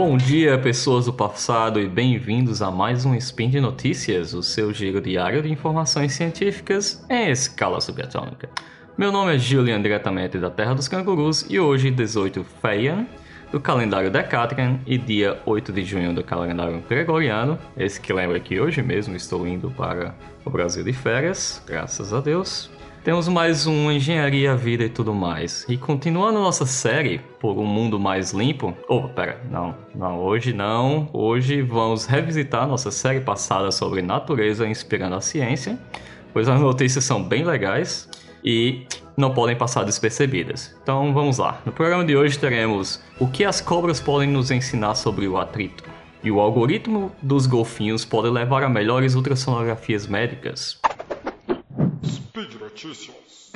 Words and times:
Bom 0.00 0.16
dia, 0.16 0.56
pessoas 0.56 1.06
do 1.06 1.12
passado, 1.12 1.80
e 1.80 1.88
bem-vindos 1.88 2.62
a 2.62 2.70
mais 2.70 3.04
um 3.04 3.16
Spin 3.16 3.50
de 3.50 3.60
Notícias, 3.60 4.32
o 4.32 4.44
seu 4.44 4.72
giro 4.72 5.00
diário 5.00 5.42
de 5.42 5.50
informações 5.50 6.12
científicas 6.12 7.04
em 7.10 7.28
escala 7.32 7.80
subatômica. 7.80 8.48
Meu 8.96 9.10
nome 9.10 9.34
é 9.34 9.38
Julian, 9.38 9.82
diretamente 9.82 10.38
da 10.38 10.50
Terra 10.50 10.72
dos 10.72 10.86
Cangurus, 10.86 11.44
e 11.50 11.58
hoje, 11.58 11.90
18 11.90 12.46
Feian, 12.62 13.08
do 13.50 13.58
calendário 13.58 14.08
Decatrian, 14.08 14.78
e 14.86 14.96
dia 14.96 15.42
8 15.44 15.72
de 15.72 15.82
junho 15.82 16.14
do 16.14 16.22
calendário 16.22 16.80
Gregoriano, 16.88 17.58
esse 17.76 18.00
que 18.00 18.12
lembra 18.12 18.38
que 18.38 18.60
hoje 18.60 18.80
mesmo 18.80 19.16
estou 19.16 19.48
indo 19.48 19.68
para 19.68 20.14
o 20.44 20.50
Brasil 20.50 20.84
de 20.84 20.92
férias, 20.92 21.60
graças 21.66 22.14
a 22.14 22.20
Deus. 22.20 22.70
Temos 23.04 23.28
mais 23.28 23.66
um 23.66 23.90
Engenharia, 23.90 24.54
Vida 24.56 24.84
e 24.84 24.88
tudo 24.88 25.14
mais. 25.14 25.64
E 25.68 25.78
continuando 25.78 26.40
nossa 26.40 26.66
série 26.66 27.20
por 27.40 27.56
um 27.56 27.64
mundo 27.64 27.98
mais 27.98 28.32
limpo. 28.32 28.76
Oh, 28.88 29.08
pera, 29.08 29.40
não, 29.50 29.74
não, 29.94 30.18
hoje 30.18 30.52
não. 30.52 31.08
Hoje 31.12 31.62
vamos 31.62 32.06
revisitar 32.06 32.66
nossa 32.66 32.90
série 32.90 33.20
passada 33.20 33.70
sobre 33.70 34.02
natureza 34.02 34.66
inspirando 34.66 35.14
a 35.14 35.20
ciência, 35.20 35.78
pois 36.32 36.48
as 36.48 36.60
notícias 36.60 37.04
são 37.04 37.22
bem 37.22 37.44
legais 37.44 38.08
e 38.44 38.86
não 39.16 39.32
podem 39.32 39.56
passar 39.56 39.84
despercebidas. 39.84 40.76
Então 40.82 41.14
vamos 41.14 41.38
lá. 41.38 41.62
No 41.64 41.72
programa 41.72 42.04
de 42.04 42.16
hoje 42.16 42.38
teremos 42.38 43.02
o 43.18 43.28
que 43.28 43.44
as 43.44 43.60
cobras 43.60 44.00
podem 44.00 44.28
nos 44.28 44.50
ensinar 44.50 44.94
sobre 44.96 45.26
o 45.26 45.38
atrito. 45.38 45.84
E 46.22 46.30
o 46.30 46.40
algoritmo 46.40 47.12
dos 47.22 47.46
golfinhos 47.46 48.04
pode 48.04 48.28
levar 48.28 48.64
a 48.64 48.68
melhores 48.68 49.14
ultrassonografias 49.14 50.06
médicas. 50.06 50.78
Speed 52.38 52.60
Notícias. 52.60 53.50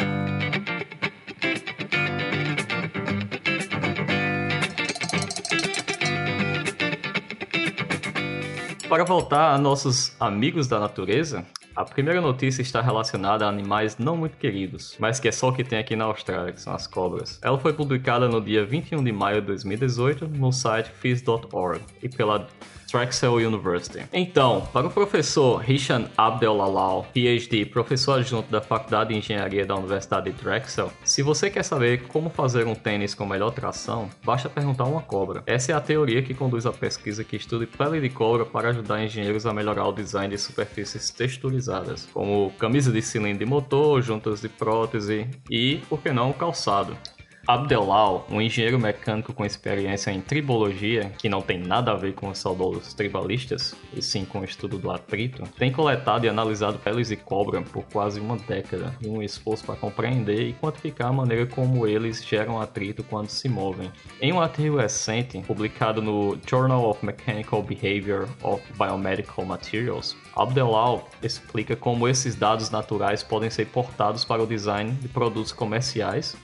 Para 8.88 9.04
voltar 9.04 9.54
a 9.54 9.58
nossos 9.58 10.16
amigos 10.18 10.66
da 10.66 10.80
natureza, 10.80 11.46
a 11.76 11.84
primeira 11.84 12.20
notícia 12.20 12.60
está 12.60 12.80
relacionada 12.80 13.46
a 13.46 13.48
animais 13.48 13.98
não 13.98 14.16
muito 14.16 14.36
queridos, 14.36 14.96
mas 14.98 15.20
que 15.20 15.28
é 15.28 15.32
só 15.32 15.50
o 15.50 15.52
que 15.52 15.62
tem 15.62 15.78
aqui 15.78 15.94
na 15.94 16.04
Austrália, 16.06 16.52
que 16.52 16.60
são 16.60 16.74
as 16.74 16.88
cobras. 16.88 17.38
Ela 17.40 17.58
foi 17.60 17.72
publicada 17.72 18.28
no 18.28 18.40
dia 18.40 18.66
21 18.66 19.04
de 19.04 19.12
maio 19.12 19.40
de 19.40 19.46
2018 19.46 20.26
no 20.26 20.52
site 20.52 20.90
phys.org 20.90 21.80
e 22.02 22.08
pela 22.08 22.48
Drexel 22.92 23.36
University. 23.36 24.04
Então, 24.12 24.68
para 24.70 24.86
o 24.86 24.90
professor 24.90 25.68
Hisham 25.68 26.10
Abdelalal, 26.16 27.06
PhD, 27.14 27.64
professor 27.64 28.18
adjunto 28.18 28.50
da 28.50 28.60
Faculdade 28.60 29.14
de 29.14 29.18
Engenharia 29.18 29.64
da 29.64 29.74
Universidade 29.74 30.30
de 30.30 30.42
Drexel, 30.42 30.92
se 31.02 31.22
você 31.22 31.48
quer 31.48 31.62
saber 31.62 32.02
como 32.08 32.28
fazer 32.28 32.66
um 32.66 32.74
tênis 32.74 33.14
com 33.14 33.24
melhor 33.24 33.50
tração, 33.50 34.10
basta 34.22 34.50
perguntar 34.50 34.84
uma 34.84 35.00
cobra. 35.00 35.42
Essa 35.46 35.72
é 35.72 35.74
a 35.74 35.80
teoria 35.80 36.22
que 36.22 36.34
conduz 36.34 36.66
a 36.66 36.72
pesquisa 36.72 37.24
que 37.24 37.36
estuda 37.36 37.66
pele 37.66 38.00
de 38.00 38.10
cobra 38.10 38.44
para 38.44 38.68
ajudar 38.68 39.02
engenheiros 39.02 39.46
a 39.46 39.54
melhorar 39.54 39.86
o 39.86 39.92
design 39.92 40.28
de 40.34 40.40
superfícies 40.40 41.08
texturizadas, 41.10 42.08
como 42.12 42.52
camisa 42.58 42.92
de 42.92 43.00
cilindro 43.00 43.38
de 43.38 43.46
motor, 43.46 44.02
juntas 44.02 44.42
de 44.42 44.48
prótese 44.48 45.26
e, 45.50 45.80
por 45.88 46.02
que 46.02 46.12
não, 46.12 46.32
calçado. 46.32 46.96
Abdelal, 47.44 48.24
um 48.30 48.40
engenheiro 48.40 48.78
mecânico 48.78 49.32
com 49.32 49.44
experiência 49.44 50.12
em 50.12 50.20
tribologia, 50.20 51.10
que 51.18 51.28
não 51.28 51.42
tem 51.42 51.58
nada 51.58 51.90
a 51.90 51.96
ver 51.96 52.14
com 52.14 52.28
os 52.28 52.38
saudosos 52.38 52.94
tribalistas, 52.94 53.74
e 53.92 54.00
sim 54.00 54.24
com 54.24 54.40
o 54.40 54.44
estudo 54.44 54.78
do 54.78 54.92
atrito, 54.92 55.42
tem 55.58 55.72
coletado 55.72 56.24
e 56.24 56.28
analisado 56.28 56.78
peles 56.78 57.08
de 57.08 57.16
cobra 57.16 57.60
por 57.60 57.82
quase 57.86 58.20
uma 58.20 58.36
década, 58.36 58.94
em 59.02 59.10
um 59.10 59.20
esforço 59.20 59.64
para 59.64 59.74
compreender 59.74 60.50
e 60.50 60.52
quantificar 60.52 61.08
a 61.08 61.12
maneira 61.12 61.44
como 61.44 61.84
eles 61.84 62.24
geram 62.24 62.60
atrito 62.60 63.02
quando 63.02 63.28
se 63.28 63.48
movem. 63.48 63.90
Em 64.20 64.32
um 64.32 64.40
artigo 64.40 64.76
recente, 64.76 65.40
publicado 65.40 66.00
no 66.00 66.38
Journal 66.48 66.88
of 66.88 67.04
Mechanical 67.04 67.60
Behavior 67.60 68.28
of 68.44 68.62
Biomedical 68.74 69.44
Materials, 69.44 70.16
Abdelal 70.36 71.08
explica 71.20 71.74
como 71.74 72.06
esses 72.06 72.36
dados 72.36 72.70
naturais 72.70 73.24
podem 73.24 73.50
ser 73.50 73.66
portados 73.66 74.24
para 74.24 74.42
o 74.42 74.46
design 74.46 74.92
de 74.92 75.08
produtos 75.08 75.50
comerciais 75.50 76.36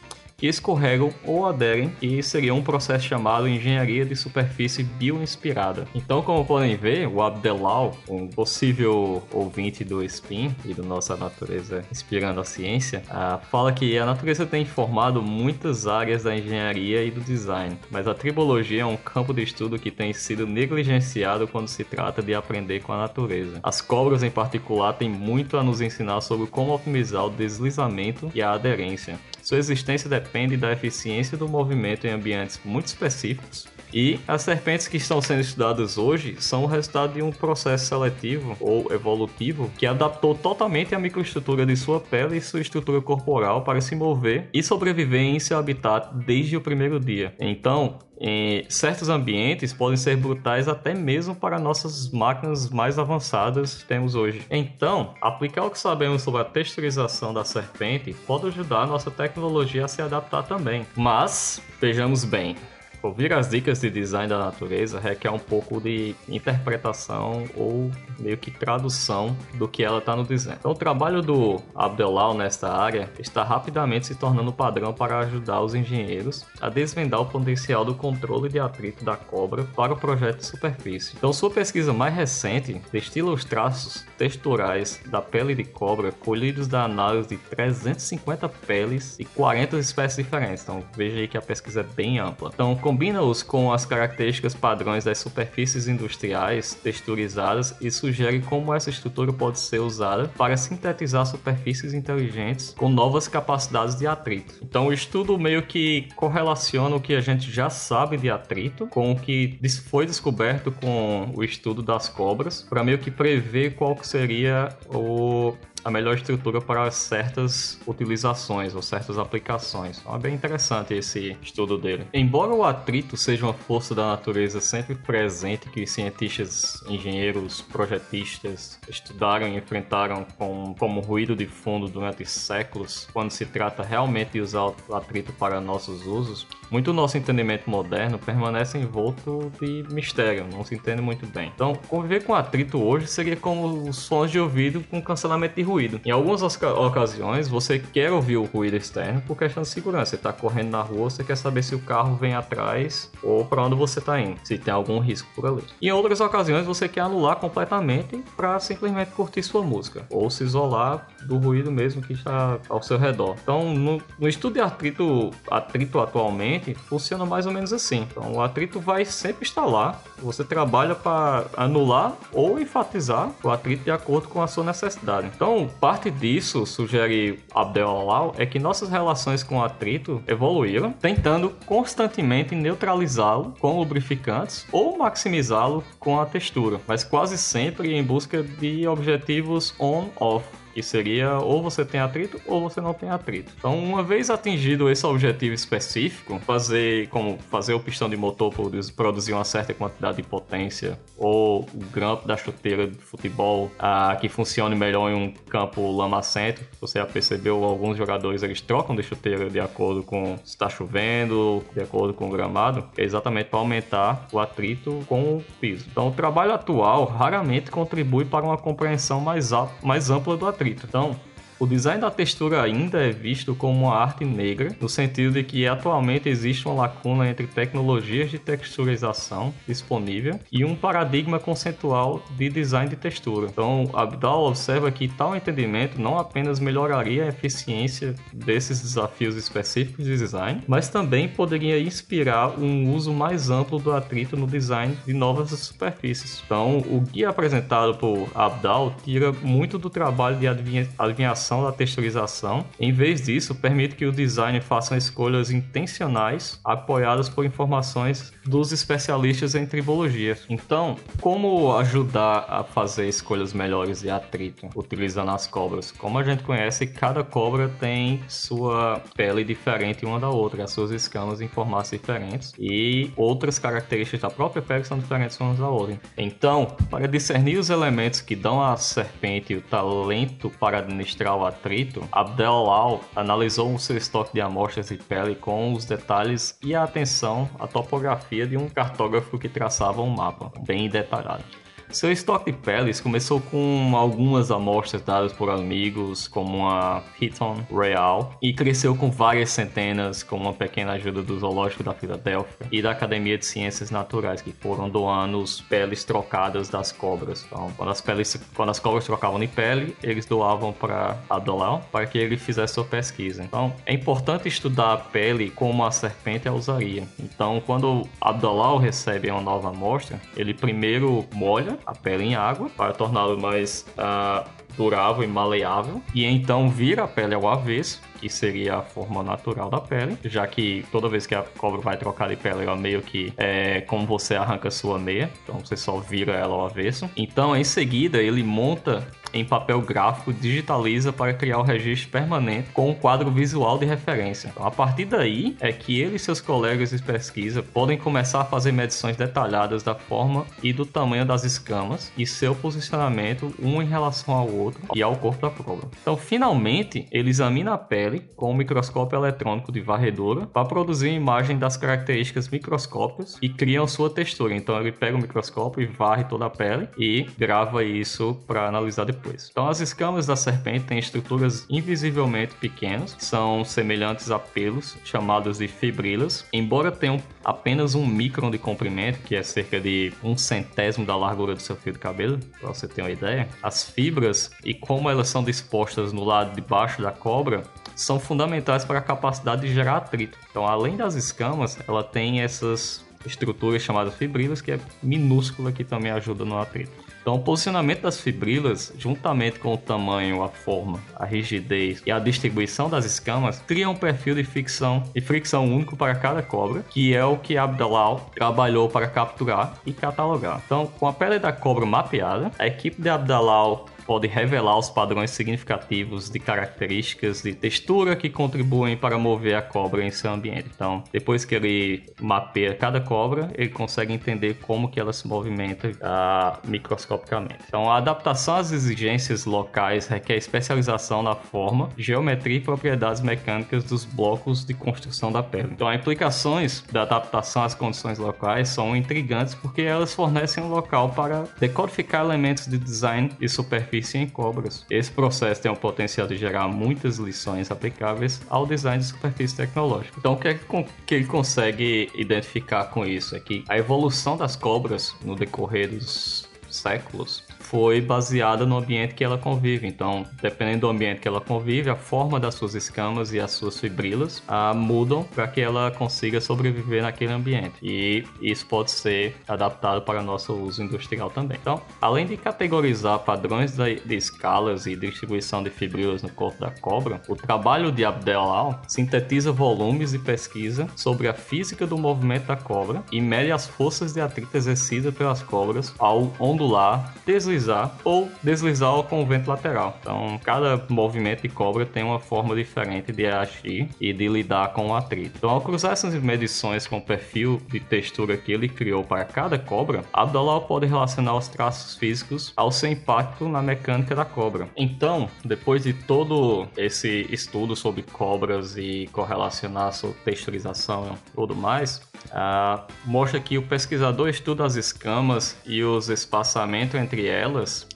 escorregam 0.46 1.10
ou 1.24 1.46
aderem 1.46 1.92
e 2.00 2.22
seria 2.22 2.54
um 2.54 2.62
processo 2.62 3.04
chamado 3.04 3.48
engenharia 3.48 4.04
de 4.04 4.14
superfície 4.14 4.84
bioinspirada. 4.84 5.86
Então, 5.94 6.22
como 6.22 6.44
podem 6.44 6.76
ver, 6.76 7.08
o 7.08 7.20
Abdelal, 7.22 7.96
um 8.08 8.28
possível 8.28 9.22
ouvinte 9.32 9.82
do 9.82 10.02
Spin 10.04 10.54
e 10.64 10.72
do 10.72 10.84
Nossa 10.84 11.16
Natureza 11.16 11.84
Inspirando 11.90 12.40
a 12.40 12.44
Ciência, 12.44 13.02
uh, 13.08 13.44
fala 13.50 13.72
que 13.72 13.98
a 13.98 14.06
natureza 14.06 14.46
tem 14.46 14.64
formado 14.64 15.20
muitas 15.20 15.86
áreas 15.88 16.22
da 16.22 16.36
engenharia 16.36 17.02
e 17.02 17.10
do 17.10 17.20
design, 17.20 17.76
mas 17.90 18.06
a 18.06 18.14
tribologia 18.14 18.82
é 18.82 18.86
um 18.86 18.96
campo 18.96 19.34
de 19.34 19.42
estudo 19.42 19.78
que 19.78 19.90
tem 19.90 20.12
sido 20.12 20.46
negligenciado 20.46 21.48
quando 21.48 21.66
se 21.66 21.82
trata 21.82 22.22
de 22.22 22.34
aprender 22.34 22.80
com 22.80 22.92
a 22.92 22.98
natureza. 22.98 23.58
As 23.62 23.80
cobras, 23.80 24.22
em 24.22 24.30
particular, 24.30 24.92
têm 24.92 25.08
muito 25.08 25.56
a 25.56 25.62
nos 25.64 25.80
ensinar 25.80 26.20
sobre 26.20 26.46
como 26.46 26.72
otimizar 26.72 27.26
o 27.26 27.30
deslizamento 27.30 28.30
e 28.34 28.40
a 28.40 28.52
aderência. 28.52 29.18
Sua 29.48 29.56
existência 29.56 30.10
depende 30.10 30.58
da 30.58 30.70
eficiência 30.72 31.34
do 31.34 31.48
movimento 31.48 32.06
em 32.06 32.10
ambientes 32.10 32.60
muito 32.66 32.88
específicos. 32.88 33.66
E 33.92 34.20
as 34.26 34.42
serpentes 34.42 34.88
que 34.88 34.96
estão 34.96 35.20
sendo 35.20 35.40
estudadas 35.40 35.96
hoje 35.96 36.36
são 36.38 36.64
o 36.64 36.66
resultado 36.66 37.14
de 37.14 37.22
um 37.22 37.30
processo 37.30 37.86
seletivo 37.86 38.56
ou 38.60 38.92
evolutivo 38.92 39.70
que 39.78 39.86
adaptou 39.86 40.34
totalmente 40.34 40.94
a 40.94 40.98
microestrutura 40.98 41.64
de 41.64 41.76
sua 41.76 42.00
pele 42.00 42.36
e 42.36 42.40
sua 42.40 42.60
estrutura 42.60 43.00
corporal 43.00 43.62
para 43.62 43.80
se 43.80 43.94
mover 43.94 44.48
e 44.52 44.62
sobreviver 44.62 45.20
em 45.20 45.40
seu 45.40 45.58
habitat 45.58 46.14
desde 46.14 46.56
o 46.56 46.60
primeiro 46.60 47.00
dia. 47.00 47.34
Então, 47.38 47.98
em 48.20 48.64
certos 48.68 49.08
ambientes 49.08 49.72
podem 49.72 49.96
ser 49.96 50.16
brutais 50.16 50.66
até 50.66 50.92
mesmo 50.92 51.34
para 51.34 51.58
nossas 51.58 52.10
máquinas 52.10 52.68
mais 52.68 52.98
avançadas 52.98 53.74
que 53.74 53.84
temos 53.84 54.14
hoje. 54.14 54.42
Então, 54.50 55.14
aplicar 55.20 55.64
o 55.64 55.70
que 55.70 55.78
sabemos 55.78 56.22
sobre 56.22 56.40
a 56.40 56.44
texturização 56.44 57.32
da 57.32 57.44
serpente 57.44 58.12
pode 58.26 58.48
ajudar 58.48 58.82
a 58.82 58.86
nossa 58.86 59.10
tecnologia 59.10 59.84
a 59.84 59.88
se 59.88 60.02
adaptar 60.02 60.42
também. 60.42 60.84
Mas, 60.96 61.62
vejamos 61.80 62.24
bem, 62.24 62.56
Ouvir 63.02 63.32
as 63.32 63.48
dicas 63.48 63.80
de 63.80 63.90
design 63.90 64.28
da 64.28 64.38
natureza 64.38 64.98
requer 64.98 65.30
um 65.30 65.38
pouco 65.38 65.80
de 65.80 66.16
interpretação 66.28 67.44
ou 67.54 67.90
meio 68.18 68.36
que 68.36 68.50
tradução 68.50 69.36
do 69.54 69.68
que 69.68 69.84
ela 69.84 69.98
está 69.98 70.16
no 70.16 70.24
design. 70.24 70.58
Então, 70.58 70.72
o 70.72 70.74
trabalho 70.74 71.22
do 71.22 71.62
Abdelal 71.74 72.34
nesta 72.34 72.68
área 72.72 73.08
está 73.18 73.44
rapidamente 73.44 74.08
se 74.08 74.14
tornando 74.16 74.52
padrão 74.52 74.92
para 74.92 75.20
ajudar 75.20 75.60
os 75.60 75.74
engenheiros 75.74 76.44
a 76.60 76.68
desvendar 76.68 77.20
o 77.20 77.26
potencial 77.26 77.84
do 77.84 77.94
controle 77.94 78.48
de 78.48 78.58
atrito 78.58 79.04
da 79.04 79.16
cobra 79.16 79.62
para 79.62 79.92
o 79.92 79.96
projeto 79.96 80.38
de 80.38 80.46
superfície. 80.46 81.14
Então, 81.16 81.32
sua 81.32 81.50
pesquisa 81.50 81.92
mais 81.92 82.14
recente 82.14 82.80
destila 82.92 83.30
os 83.30 83.44
traços 83.44 84.04
texturais 84.16 85.00
da 85.06 85.22
pele 85.22 85.54
de 85.54 85.64
cobra 85.64 86.10
colhidos 86.10 86.66
da 86.66 86.82
análise 86.82 87.28
de 87.28 87.36
350 87.36 88.48
peles 88.48 89.16
e 89.20 89.24
40 89.24 89.78
espécies 89.78 90.24
diferentes. 90.24 90.64
Então, 90.64 90.82
veja 90.96 91.18
aí 91.18 91.28
que 91.28 91.38
a 91.38 91.42
pesquisa 91.42 91.80
é 91.80 91.84
bem 91.84 92.18
ampla. 92.18 92.50
Então, 92.52 92.76
combina-os 92.88 93.42
com 93.42 93.70
as 93.70 93.84
características 93.84 94.54
padrões 94.54 95.04
das 95.04 95.18
superfícies 95.18 95.88
industriais 95.88 96.72
texturizadas 96.72 97.76
e 97.82 97.90
sugere 97.90 98.40
como 98.40 98.72
essa 98.72 98.88
estrutura 98.88 99.30
pode 99.30 99.60
ser 99.60 99.78
usada 99.78 100.28
para 100.38 100.56
sintetizar 100.56 101.26
superfícies 101.26 101.92
inteligentes 101.92 102.74
com 102.78 102.88
novas 102.88 103.28
capacidades 103.28 103.94
de 103.94 104.06
atrito. 104.06 104.54
Então, 104.62 104.86
o 104.86 104.92
estudo 104.92 105.38
meio 105.38 105.64
que 105.64 106.08
correlaciona 106.16 106.96
o 106.96 107.00
que 107.00 107.14
a 107.14 107.20
gente 107.20 107.52
já 107.52 107.68
sabe 107.68 108.16
de 108.16 108.30
atrito 108.30 108.86
com 108.86 109.12
o 109.12 109.20
que 109.20 109.60
foi 109.84 110.06
descoberto 110.06 110.72
com 110.72 111.30
o 111.36 111.44
estudo 111.44 111.82
das 111.82 112.08
cobras, 112.08 112.62
para 112.70 112.82
meio 112.82 112.96
que 112.96 113.10
prever 113.10 113.74
qual 113.74 113.98
seria 114.02 114.70
o 114.88 115.54
a 115.88 115.90
melhor 115.90 116.14
estrutura 116.14 116.60
para 116.60 116.90
certas 116.90 117.80
utilizações 117.86 118.74
ou 118.74 118.82
certas 118.82 119.18
aplicações. 119.18 119.98
Então 119.98 120.14
é 120.14 120.18
bem 120.18 120.34
interessante 120.34 120.92
esse 120.92 121.34
estudo 121.42 121.78
dele. 121.78 122.06
Embora 122.12 122.52
o 122.52 122.62
atrito 122.62 123.16
seja 123.16 123.46
uma 123.46 123.54
força 123.54 123.94
da 123.94 124.06
natureza 124.06 124.60
sempre 124.60 124.94
presente 124.94 125.70
que 125.70 125.86
cientistas, 125.86 126.84
engenheiros, 126.86 127.62
projetistas 127.62 128.78
estudaram 128.86 129.48
e 129.48 129.56
enfrentaram 129.56 130.26
com, 130.36 130.74
como 130.78 131.00
ruído 131.00 131.34
de 131.34 131.46
fundo 131.46 131.88
durante 131.88 132.24
séculos, 132.26 133.08
quando 133.10 133.30
se 133.30 133.46
trata 133.46 133.82
realmente 133.82 134.32
de 134.32 134.42
usar 134.42 134.66
o 134.88 134.94
atrito 134.94 135.32
para 135.32 135.58
nossos 135.58 136.06
usos, 136.06 136.46
muito 136.70 136.92
nosso 136.92 137.16
entendimento 137.16 137.70
moderno 137.70 138.18
permanece 138.18 138.76
envolto 138.76 139.50
de 139.58 139.86
mistério, 139.90 140.46
não 140.52 140.62
se 140.64 140.74
entende 140.74 141.00
muito 141.00 141.26
bem. 141.26 141.50
Então, 141.54 141.74
conviver 141.88 142.24
com 142.24 142.34
atrito 142.34 142.78
hoje 142.82 143.06
seria 143.06 143.36
como 143.36 143.88
os 143.88 144.06
fones 144.06 144.30
de 144.30 144.38
ouvido 144.38 144.84
com 144.90 145.00
cancelamento 145.00 145.56
de 145.56 145.62
ruído 145.62 145.77
ruído. 145.78 146.00
Em 146.04 146.10
algumas 146.10 146.42
ocasiões, 146.42 147.48
você 147.48 147.78
quer 147.78 148.10
ouvir 148.10 148.36
o 148.36 148.44
ruído 148.44 148.76
externo 148.76 149.22
por 149.22 149.36
questão 149.36 149.62
de 149.62 149.68
segurança. 149.68 150.10
Você 150.10 150.16
está 150.16 150.32
correndo 150.32 150.70
na 150.70 150.82
rua, 150.82 151.08
você 151.08 151.22
quer 151.22 151.36
saber 151.36 151.62
se 151.62 151.74
o 151.74 151.78
carro 151.78 152.16
vem 152.16 152.34
atrás 152.34 153.10
ou 153.22 153.44
para 153.44 153.62
onde 153.62 153.76
você 153.76 154.00
está 154.00 154.20
indo, 154.20 154.40
se 154.42 154.58
tem 154.58 154.74
algum 154.74 154.98
risco 154.98 155.28
por 155.34 155.46
ali. 155.46 155.62
Em 155.80 155.92
outras 155.92 156.20
ocasiões, 156.20 156.66
você 156.66 156.88
quer 156.88 157.02
anular 157.02 157.36
completamente 157.36 158.22
para 158.36 158.58
simplesmente 158.58 159.12
curtir 159.12 159.42
sua 159.42 159.62
música 159.62 160.04
ou 160.10 160.28
se 160.30 160.42
isolar 160.42 161.06
do 161.22 161.38
ruído 161.38 161.70
mesmo 161.70 162.02
que 162.02 162.12
está 162.12 162.58
ao 162.68 162.82
seu 162.82 162.98
redor. 162.98 163.36
Então, 163.42 163.72
no, 163.72 164.02
no 164.18 164.28
estudo 164.28 164.54
de 164.54 164.60
atrito, 164.60 165.30
atrito 165.48 166.00
atualmente, 166.00 166.74
funciona 166.74 167.24
mais 167.24 167.46
ou 167.46 167.52
menos 167.52 167.72
assim. 167.72 168.06
Então, 168.10 168.32
o 168.32 168.42
atrito 168.42 168.80
vai 168.80 169.04
sempre 169.04 169.44
estar 169.44 169.64
lá. 169.64 170.00
Você 170.18 170.42
trabalha 170.42 170.94
para 170.94 171.46
anular 171.56 172.14
ou 172.32 172.58
enfatizar 172.58 173.30
o 173.42 173.50
atrito 173.50 173.84
de 173.84 173.90
acordo 173.90 174.28
com 174.28 174.42
a 174.42 174.46
sua 174.46 174.64
necessidade. 174.64 175.30
Então, 175.34 175.67
parte 175.68 176.10
disso, 176.10 176.66
sugere 176.66 177.38
Abdel 177.54 178.34
é 178.36 178.46
que 178.46 178.58
nossas 178.58 178.88
relações 178.88 179.42
com 179.42 179.58
o 179.58 179.64
atrito 179.64 180.22
evoluíram, 180.26 180.92
tentando 180.92 181.50
constantemente 181.66 182.54
neutralizá-lo 182.54 183.54
com 183.58 183.78
lubrificantes 183.78 184.66
ou 184.72 184.96
maximizá-lo 184.96 185.84
com 185.98 186.20
a 186.20 186.26
textura, 186.26 186.80
mas 186.86 187.04
quase 187.04 187.38
sempre 187.38 187.94
em 187.94 188.02
busca 188.02 188.42
de 188.42 188.86
objetivos 188.86 189.74
on-off 189.78 190.44
que 190.78 190.82
seria 190.84 191.38
ou 191.38 191.60
você 191.60 191.84
tem 191.84 191.98
atrito 191.98 192.40
ou 192.46 192.60
você 192.60 192.80
não 192.80 192.94
tem 192.94 193.10
atrito. 193.10 193.52
Então, 193.58 193.76
uma 193.76 194.00
vez 194.00 194.30
atingido 194.30 194.88
esse 194.88 195.04
objetivo 195.04 195.52
específico, 195.52 196.38
fazer 196.46 197.08
como 197.08 197.36
fazer 197.50 197.74
o 197.74 197.80
pistão 197.80 198.08
de 198.08 198.16
motor 198.16 198.54
produzir 198.94 199.32
uma 199.32 199.42
certa 199.42 199.74
quantidade 199.74 200.18
de 200.18 200.22
potência 200.22 200.96
ou 201.16 201.62
o 201.62 201.84
grampo 201.92 202.28
da 202.28 202.36
chuteira 202.36 202.86
de 202.86 202.96
futebol 202.96 203.72
ah, 203.76 204.16
que 204.20 204.28
funcione 204.28 204.76
melhor 204.76 205.10
em 205.10 205.14
um 205.14 205.32
campo 205.50 205.90
lamacento. 205.90 206.62
Você 206.80 207.00
já 207.00 207.06
percebeu 207.06 207.64
alguns 207.64 207.96
jogadores 207.96 208.44
eles 208.44 208.60
trocam 208.60 208.94
de 208.94 209.02
chuteira 209.02 209.50
de 209.50 209.58
acordo 209.58 210.04
com 210.04 210.36
se 210.44 210.50
está 210.50 210.68
chovendo, 210.68 211.64
de 211.74 211.82
acordo 211.82 212.14
com 212.14 212.28
o 212.28 212.30
gramado, 212.30 212.84
é 212.96 213.02
exatamente 213.02 213.46
para 213.46 213.58
aumentar 213.58 214.28
o 214.30 214.38
atrito 214.38 215.02
com 215.08 215.38
o 215.38 215.44
piso. 215.60 215.86
Então, 215.90 216.06
o 216.06 216.12
trabalho 216.12 216.52
atual 216.52 217.04
raramente 217.04 217.68
contribui 217.68 218.24
para 218.24 218.44
uma 218.44 218.56
compreensão 218.56 219.20
mais, 219.20 219.50
mais 219.82 220.08
ampla 220.08 220.36
do 220.36 220.46
atrito 220.46 220.67
então, 220.84 221.20
o 221.58 221.66
design 221.66 222.00
da 222.00 222.10
textura 222.10 222.62
ainda 222.62 223.02
é 223.02 223.10
visto 223.10 223.54
como 223.54 223.86
uma 223.86 223.96
arte 223.96 224.24
negra, 224.24 224.74
no 224.80 224.88
sentido 224.88 225.32
de 225.32 225.42
que 225.42 225.66
atualmente 225.66 226.28
existe 226.28 226.66
uma 226.66 226.82
lacuna 226.82 227.28
entre 227.28 227.46
tecnologias 227.46 228.30
de 228.30 228.38
texturização 228.38 229.52
disponível 229.66 230.38
e 230.52 230.64
um 230.64 230.76
paradigma 230.76 231.40
conceitual 231.40 232.22
de 232.36 232.48
design 232.48 232.88
de 232.88 232.96
textura. 232.96 233.48
Então, 233.50 233.90
Abdal 233.92 234.44
observa 234.44 234.90
que 234.92 235.08
tal 235.08 235.34
entendimento 235.34 236.00
não 236.00 236.16
apenas 236.16 236.60
melhoraria 236.60 237.24
a 237.24 237.28
eficiência 237.28 238.14
desses 238.32 238.80
desafios 238.80 239.34
específicos 239.34 240.04
de 240.04 240.16
design, 240.16 240.62
mas 240.68 240.88
também 240.88 241.28
poderia 241.28 241.80
inspirar 241.80 242.58
um 242.58 242.94
uso 242.94 243.12
mais 243.12 243.50
amplo 243.50 243.78
do 243.78 243.92
atrito 243.92 244.36
no 244.36 244.46
design 244.46 244.96
de 245.04 245.12
novas 245.12 245.50
superfícies. 245.50 246.40
Então, 246.44 246.78
o 246.78 247.00
guia 247.00 247.30
apresentado 247.30 247.96
por 247.96 248.28
Abdal 248.34 248.94
tira 249.04 249.32
muito 249.32 249.76
do 249.76 249.90
trabalho 249.90 250.36
de 250.36 250.46
adivinhação 250.46 251.47
da 251.48 251.72
texturização. 251.72 252.66
Em 252.78 252.92
vez 252.92 253.22
disso, 253.22 253.54
permite 253.54 253.94
que 253.94 254.04
o 254.04 254.12
design 254.12 254.60
faça 254.60 254.96
escolhas 254.96 255.50
intencionais 255.50 256.60
apoiadas 256.64 257.28
por 257.28 257.44
informações 257.44 258.32
dos 258.44 258.72
especialistas 258.72 259.54
em 259.54 259.66
tribologia. 259.66 260.36
Então, 260.48 260.96
como 261.20 261.76
ajudar 261.76 262.46
a 262.48 262.62
fazer 262.62 263.08
escolhas 263.08 263.52
melhores 263.52 264.00
de 264.00 264.10
atrito 264.10 264.68
utilizando 264.76 265.30
as 265.30 265.46
cobras? 265.46 265.90
Como 265.90 266.18
a 266.18 266.22
gente 266.22 266.42
conhece, 266.42 266.86
cada 266.86 267.24
cobra 267.24 267.68
tem 267.68 268.22
sua 268.28 269.02
pele 269.16 269.44
diferente 269.44 270.04
uma 270.04 270.20
da 270.20 270.28
outra, 270.28 270.64
as 270.64 270.70
suas 270.70 270.90
escamas 270.90 271.40
em 271.40 271.48
formatos 271.48 271.90
diferentes 271.90 272.52
e 272.58 273.10
outras 273.16 273.58
características 273.58 274.20
da 274.20 274.30
própria 274.30 274.62
pele 274.62 274.84
são 274.84 274.98
diferentes 274.98 275.38
umas 275.40 275.58
da 275.58 275.68
outra. 275.68 275.98
Então, 276.16 276.66
para 276.90 277.08
discernir 277.08 277.56
os 277.58 277.70
elementos 277.70 278.20
que 278.20 278.36
dão 278.36 278.62
à 278.62 278.76
serpente 278.76 279.54
o 279.54 279.60
talento 279.60 280.50
para 280.58 280.78
administrar 280.78 281.37
ao 281.38 281.46
atrito, 281.46 282.06
Abdelal 282.10 283.00
analisou 283.14 283.74
o 283.74 283.78
seu 283.78 283.96
estoque 283.96 284.34
de 284.34 284.40
amostras 284.40 284.88
de 284.88 284.96
pele 284.96 285.34
com 285.34 285.72
os 285.72 285.84
detalhes 285.84 286.58
e 286.62 286.74
a 286.74 286.82
atenção 286.82 287.48
à 287.58 287.66
topografia 287.66 288.46
de 288.46 288.56
um 288.56 288.68
cartógrafo 288.68 289.38
que 289.38 289.48
traçava 289.48 290.02
um 290.02 290.10
mapa 290.10 290.52
bem 290.60 290.88
detalhado. 290.88 291.44
Seu 291.90 292.12
estoque 292.12 292.52
de 292.52 292.58
peles 292.58 293.00
começou 293.00 293.40
com 293.40 293.92
algumas 293.96 294.50
amostras 294.50 295.00
dadas 295.00 295.32
por 295.32 295.48
amigos, 295.48 296.28
como 296.28 296.68
a 296.68 297.02
Piton 297.18 297.64
Real, 297.70 298.36
e 298.42 298.52
cresceu 298.52 298.94
com 298.94 299.10
várias 299.10 299.50
centenas, 299.50 300.22
com 300.22 300.36
uma 300.36 300.52
pequena 300.52 300.92
ajuda 300.92 301.22
do 301.22 301.38
Zoológico 301.38 301.82
da 301.82 301.94
Filadélfia 301.94 302.66
e 302.70 302.82
da 302.82 302.90
Academia 302.90 303.38
de 303.38 303.46
Ciências 303.46 303.90
Naturais, 303.90 304.42
que 304.42 304.52
foram 304.52 304.90
doando 304.90 305.42
peles 305.68 306.04
trocadas 306.04 306.68
das 306.68 306.92
cobras. 306.92 307.46
Então, 307.46 307.72
quando 307.76 307.90
as, 307.90 308.02
peles, 308.02 308.38
quando 308.54 308.68
as 308.68 308.78
cobras 308.78 309.06
trocavam 309.06 309.40
de 309.40 309.48
pele, 309.48 309.96
eles 310.02 310.26
doavam 310.26 310.74
para 310.74 311.16
Abdolal 311.28 311.82
para 311.90 312.06
que 312.06 312.18
ele 312.18 312.36
fizesse 312.36 312.74
sua 312.74 312.84
pesquisa. 312.84 313.42
Então, 313.42 313.72
é 313.86 313.94
importante 313.94 314.46
estudar 314.46 314.92
a 314.92 314.96
pele 314.98 315.50
como 315.50 315.84
a 315.84 315.90
serpente 315.90 316.46
a 316.46 316.52
usaria. 316.52 317.08
Então, 317.18 317.62
quando 317.64 318.06
Abdolal 318.20 318.76
recebe 318.76 319.30
uma 319.30 319.40
nova 319.40 319.70
amostra, 319.70 320.20
ele 320.36 320.52
primeiro 320.52 321.24
molha 321.32 321.77
a 321.86 321.94
pele 321.94 322.24
em 322.24 322.34
água 322.34 322.68
para 322.70 322.92
torná-lo 322.92 323.40
mais 323.40 323.86
uh, 323.98 324.48
durável 324.78 325.24
e 325.24 325.26
maleável 325.26 326.00
e 326.14 326.24
então 326.24 326.70
vira 326.70 327.04
a 327.04 327.08
pele 327.08 327.34
ao 327.34 327.46
avesso 327.46 328.00
que 328.18 328.28
seria 328.28 328.76
a 328.76 328.82
forma 328.82 329.22
natural 329.22 329.70
da 329.70 329.80
pele, 329.80 330.18
já 330.24 330.46
que 330.46 330.84
toda 330.90 331.08
vez 331.08 331.26
que 331.26 331.34
a 331.34 331.42
cobra 331.42 331.80
vai 331.80 331.96
trocar 331.96 332.28
de 332.28 332.36
pele, 332.36 332.64
ela 332.64 332.76
meio 332.76 333.00
que 333.00 333.32
é 333.36 333.80
como 333.82 334.06
você 334.06 334.34
arranca 334.34 334.70
sua 334.70 334.98
meia, 334.98 335.30
então 335.44 335.58
você 335.60 335.76
só 335.76 335.98
vira 335.98 336.32
ela 336.32 336.54
ao 336.54 336.66
avesso. 336.66 337.08
Então, 337.16 337.56
em 337.56 337.64
seguida, 337.64 338.20
ele 338.20 338.42
monta 338.42 339.06
em 339.32 339.44
papel 339.44 339.80
gráfico, 339.82 340.32
digitaliza 340.32 341.12
para 341.12 341.34
criar 341.34 341.58
o 341.58 341.62
registro 341.62 342.10
permanente 342.10 342.70
com 342.72 342.90
um 342.90 342.94
quadro 342.94 343.30
visual 343.30 343.78
de 343.78 343.84
referência. 343.84 344.48
Então, 344.48 344.66
a 344.66 344.70
partir 344.70 345.04
daí 345.04 345.56
é 345.60 345.70
que 345.72 346.00
ele 346.00 346.16
e 346.16 346.18
seus 346.18 346.40
colegas 346.40 346.90
de 346.90 347.02
pesquisa 347.02 347.62
podem 347.62 347.98
começar 347.98 348.40
a 348.40 348.44
fazer 348.44 348.72
medições 348.72 349.16
detalhadas 349.16 349.82
da 349.82 349.94
forma 349.94 350.46
e 350.62 350.72
do 350.72 350.86
tamanho 350.86 351.26
das 351.26 351.44
escamas 351.44 352.10
e 352.16 352.26
seu 352.26 352.54
posicionamento 352.54 353.54
um 353.60 353.82
em 353.82 353.86
relação 353.86 354.34
ao 354.34 354.48
outro 354.50 354.67
e 354.94 355.02
ao 355.02 355.16
corpo 355.16 355.42
da 355.42 355.50
cobra. 355.50 355.88
Então, 356.00 356.16
finalmente, 356.16 357.06
ele 357.10 357.30
examina 357.30 357.74
a 357.74 357.78
pele 357.78 358.20
com 358.36 358.50
um 358.50 358.54
microscópio 358.54 359.18
eletrônico 359.18 359.72
de 359.72 359.80
varredura 359.80 360.46
para 360.46 360.64
produzir 360.64 361.10
imagem 361.10 361.58
das 361.58 361.76
características 361.76 362.48
microscópicas 362.48 363.36
e 363.42 363.48
criam 363.48 363.86
sua 363.86 364.10
textura. 364.10 364.54
Então 364.54 364.78
ele 364.80 364.92
pega 364.92 365.16
o 365.16 365.20
microscópio 365.20 365.82
e 365.82 365.86
varre 365.86 366.24
toda 366.24 366.46
a 366.46 366.50
pele 366.50 366.88
e 366.98 367.26
grava 367.38 367.84
isso 367.84 368.38
para 368.46 368.66
analisar 368.66 369.04
depois. 369.04 369.48
Então 369.50 369.68
as 369.68 369.80
escamas 369.80 370.26
da 370.26 370.36
serpente 370.36 370.86
têm 370.86 370.98
estruturas 370.98 371.66
invisivelmente 371.68 372.54
pequenas, 372.54 373.16
são 373.18 373.64
semelhantes 373.64 374.30
a 374.30 374.38
pelos, 374.38 374.96
chamados 375.04 375.58
de 375.58 375.68
fibrilas, 375.68 376.46
embora 376.52 376.90
tenham 376.90 377.20
apenas 377.44 377.94
um 377.94 378.06
micron 378.06 378.50
de 378.50 378.58
comprimento, 378.58 379.20
que 379.20 379.34
é 379.34 379.42
cerca 379.42 379.80
de 379.80 380.12
um 380.22 380.36
centésimo 380.36 381.06
da 381.06 381.16
largura 381.16 381.54
do 381.54 381.62
seu 381.62 381.76
fio 381.76 381.92
de 381.92 381.98
cabelo, 381.98 382.38
para 382.60 382.68
você 382.68 382.86
ter 382.86 383.02
uma 383.02 383.10
ideia. 383.10 383.48
As 383.62 383.84
fibras 383.84 384.47
e 384.64 384.74
como 384.74 385.08
elas 385.08 385.28
são 385.28 385.42
dispostas 385.42 386.12
no 386.12 386.24
lado 386.24 386.54
de 386.54 386.60
baixo 386.60 387.02
da 387.02 387.10
cobra 387.10 387.62
são 387.94 388.20
fundamentais 388.20 388.84
para 388.84 388.98
a 388.98 389.02
capacidade 389.02 389.62
de 389.62 389.74
gerar 389.74 389.96
atrito. 389.96 390.38
Então, 390.50 390.66
além 390.66 390.96
das 390.96 391.14
escamas, 391.14 391.78
ela 391.86 392.04
tem 392.04 392.40
essas 392.40 393.04
estruturas 393.26 393.82
chamadas 393.82 394.14
fibrilas, 394.14 394.60
que 394.60 394.72
é 394.72 394.80
minúscula, 395.02 395.72
que 395.72 395.84
também 395.84 396.10
ajuda 396.10 396.44
no 396.44 396.58
atrito. 396.58 396.92
Então, 397.20 397.36
o 397.36 397.42
posicionamento 397.42 398.02
das 398.02 398.18
fibrilas, 398.20 398.92
juntamente 398.96 399.58
com 399.58 399.74
o 399.74 399.76
tamanho, 399.76 400.42
a 400.42 400.48
forma, 400.48 400.98
a 401.14 401.26
rigidez 401.26 402.02
e 402.06 402.10
a 402.10 402.18
distribuição 402.18 402.88
das 402.88 403.04
escamas, 403.04 403.60
cria 403.66 403.90
um 403.90 403.94
perfil 403.94 404.34
de 404.34 404.44
fricção 404.44 405.02
e 405.14 405.20
fricção 405.20 405.66
único 405.66 405.94
para 405.94 406.14
cada 406.14 406.42
cobra, 406.42 406.82
que 406.88 407.14
é 407.14 407.22
o 407.24 407.36
que 407.36 407.58
Abdalal 407.58 408.30
trabalhou 408.34 408.88
para 408.88 409.08
capturar 409.08 409.74
e 409.84 409.92
catalogar. 409.92 410.62
Então, 410.64 410.86
com 410.86 411.06
a 411.06 411.12
pele 411.12 411.38
da 411.38 411.52
cobra 411.52 411.84
mapeada, 411.84 412.50
a 412.58 412.66
equipe 412.66 413.02
de 413.02 413.10
Abdalal 413.10 413.86
pode 414.08 414.26
revelar 414.26 414.78
os 414.78 414.88
padrões 414.88 415.30
significativos 415.32 416.30
de 416.30 416.38
características 416.38 417.42
de 417.42 417.52
textura 417.52 418.16
que 418.16 418.30
contribuem 418.30 418.96
para 418.96 419.18
mover 419.18 419.54
a 419.54 419.60
cobra 419.60 420.02
em 420.02 420.10
seu 420.10 420.32
ambiente. 420.32 420.70
Então, 420.74 421.04
depois 421.12 421.44
que 421.44 421.54
ele 421.54 422.06
mapeia 422.18 422.74
cada 422.74 423.02
cobra, 423.02 423.50
ele 423.54 423.68
consegue 423.68 424.14
entender 424.14 424.54
como 424.62 424.88
que 424.88 424.98
ela 424.98 425.12
se 425.12 425.28
movimenta 425.28 425.88
uh, 425.88 426.66
microscopicamente. 426.66 427.58
Então, 427.68 427.90
a 427.90 427.98
adaptação 427.98 428.56
às 428.56 428.72
exigências 428.72 429.44
locais 429.44 430.06
requer 430.06 430.36
especialização 430.36 431.22
na 431.22 431.34
forma, 431.34 431.90
geometria 431.98 432.56
e 432.56 432.60
propriedades 432.60 433.20
mecânicas 433.20 433.84
dos 433.84 434.06
blocos 434.06 434.64
de 434.64 434.72
construção 434.72 435.30
da 435.30 435.42
pele. 435.42 435.68
Então, 435.70 435.86
as 435.86 435.96
implicações 435.96 436.82
da 436.90 437.02
adaptação 437.02 437.62
às 437.62 437.74
condições 437.74 438.18
locais 438.18 438.70
são 438.70 438.96
intrigantes 438.96 439.54
porque 439.54 439.82
elas 439.82 440.14
fornecem 440.14 440.64
um 440.64 440.70
local 440.70 441.10
para 441.10 441.44
decodificar 441.60 442.24
elementos 442.24 442.66
de 442.66 442.78
design 442.78 443.30
e 443.38 443.46
superfície 443.50 443.97
em 444.18 444.28
cobras. 444.28 444.84
Esse 444.90 445.10
processo 445.10 445.62
tem 445.62 445.70
o 445.70 445.76
potencial 445.76 446.26
de 446.26 446.36
gerar 446.36 446.68
muitas 446.68 447.18
lições 447.18 447.70
aplicáveis 447.70 448.40
ao 448.48 448.66
design 448.66 448.98
de 448.98 449.08
superfície 449.08 449.56
tecnológica. 449.56 450.14
Então, 450.18 450.34
o 450.34 450.36
que, 450.36 450.48
é 450.48 450.58
que 451.06 451.14
ele 451.14 451.24
consegue 451.24 452.10
identificar 452.14 452.84
com 452.86 453.04
isso? 453.04 453.34
É 453.34 453.40
que 453.40 453.64
a 453.68 453.78
evolução 453.78 454.36
das 454.36 454.56
cobras 454.56 455.14
no 455.24 455.34
decorrer 455.34 455.88
dos 455.88 456.48
séculos 456.70 457.42
foi 457.70 458.00
baseada 458.00 458.64
no 458.64 458.78
ambiente 458.78 459.14
que 459.14 459.22
ela 459.22 459.36
convive. 459.36 459.86
Então, 459.86 460.24
dependendo 460.40 460.80
do 460.80 460.88
ambiente 460.88 461.20
que 461.20 461.28
ela 461.28 461.40
convive, 461.40 461.90
a 461.90 461.96
forma 461.96 462.40
das 462.40 462.54
suas 462.54 462.74
escamas 462.74 463.32
e 463.32 463.40
as 463.40 463.50
suas 463.50 463.78
fibrilas 463.78 464.42
ah, 464.48 464.72
mudam 464.72 465.22
para 465.22 465.46
que 465.46 465.60
ela 465.60 465.90
consiga 465.90 466.40
sobreviver 466.40 467.02
naquele 467.02 467.32
ambiente. 467.32 467.74
E 467.82 468.24
isso 468.40 468.66
pode 468.66 468.90
ser 468.90 469.36
adaptado 469.46 470.02
para 470.02 470.22
nosso 470.22 470.54
uso 470.54 470.82
industrial 470.82 471.30
também. 471.30 471.58
Então, 471.60 471.82
além 472.00 472.26
de 472.26 472.36
categorizar 472.36 473.18
padrões 473.20 473.76
de, 473.76 474.16
escalas 474.16 474.86
e 474.86 474.96
distribuição 474.96 475.62
de 475.62 475.70
fibrilas 475.70 476.22
no 476.22 476.30
corpo 476.30 476.60
da 476.60 476.70
cobra, 476.70 477.20
o 477.28 477.36
trabalho 477.36 477.92
de 477.92 478.04
Abdelal 478.04 478.80
sintetiza 478.88 479.52
volumes 479.52 480.12
de 480.12 480.18
pesquisa 480.18 480.88
sobre 480.96 481.28
a 481.28 481.34
física 481.34 481.86
do 481.86 481.98
movimento 481.98 482.46
da 482.46 482.56
cobra 482.56 483.02
e 483.12 483.20
mede 483.20 483.52
as 483.52 483.66
forças 483.66 484.12
de 484.12 484.20
atrito 484.20 484.56
exercidas 484.56 485.14
pelas 485.14 485.42
cobras 485.42 485.94
ao 485.98 486.32
ondular, 486.38 487.14
deslizar 487.26 487.57
deslizar 487.58 487.96
ou 488.04 488.30
deslizar 488.42 489.02
com 489.04 489.22
o 489.22 489.26
vento 489.26 489.48
lateral. 489.48 489.96
Então, 490.00 490.38
cada 490.42 490.82
movimento 490.88 491.42
de 491.42 491.48
cobra 491.48 491.84
tem 491.84 492.02
uma 492.02 492.18
forma 492.18 492.54
diferente 492.54 493.12
de 493.12 493.26
agir 493.26 493.88
e 494.00 494.12
de 494.12 494.28
lidar 494.28 494.72
com 494.72 494.88
o 494.88 494.94
atrito. 494.94 495.32
Então, 495.36 495.50
ao 495.50 495.60
cruzar 495.60 495.92
essas 495.92 496.14
medições 496.14 496.86
com 496.86 496.98
o 496.98 497.02
perfil 497.02 497.60
de 497.68 497.80
textura 497.80 498.36
que 498.36 498.52
ele 498.52 498.68
criou 498.68 499.02
para 499.02 499.24
cada 499.24 499.58
cobra, 499.58 500.04
Abdallah 500.12 500.60
pode 500.60 500.86
relacionar 500.86 501.36
os 501.36 501.48
traços 501.48 501.96
físicos 501.96 502.52
ao 502.56 502.70
seu 502.70 502.90
impacto 502.90 503.48
na 503.48 503.60
mecânica 503.60 504.14
da 504.14 504.24
cobra. 504.24 504.68
Então, 504.76 505.28
depois 505.44 505.82
de 505.82 505.92
todo 505.92 506.66
esse 506.76 507.26
estudo 507.30 507.74
sobre 507.74 508.02
cobras 508.02 508.76
e 508.76 509.08
correlacionar 509.12 509.92
sua 509.92 510.12
texturização 510.24 511.16
e 511.28 511.30
tudo 511.32 511.54
mais, 511.54 512.00
uh, 512.26 512.82
mostra 513.04 513.40
que 513.40 513.58
o 513.58 513.62
pesquisador 513.62 514.28
estuda 514.28 514.64
as 514.64 514.76
escamas 514.76 515.56
e 515.66 515.82
os 515.82 516.08
espaçamentos 516.08 516.94
entre 516.94 517.26
elas 517.26 517.47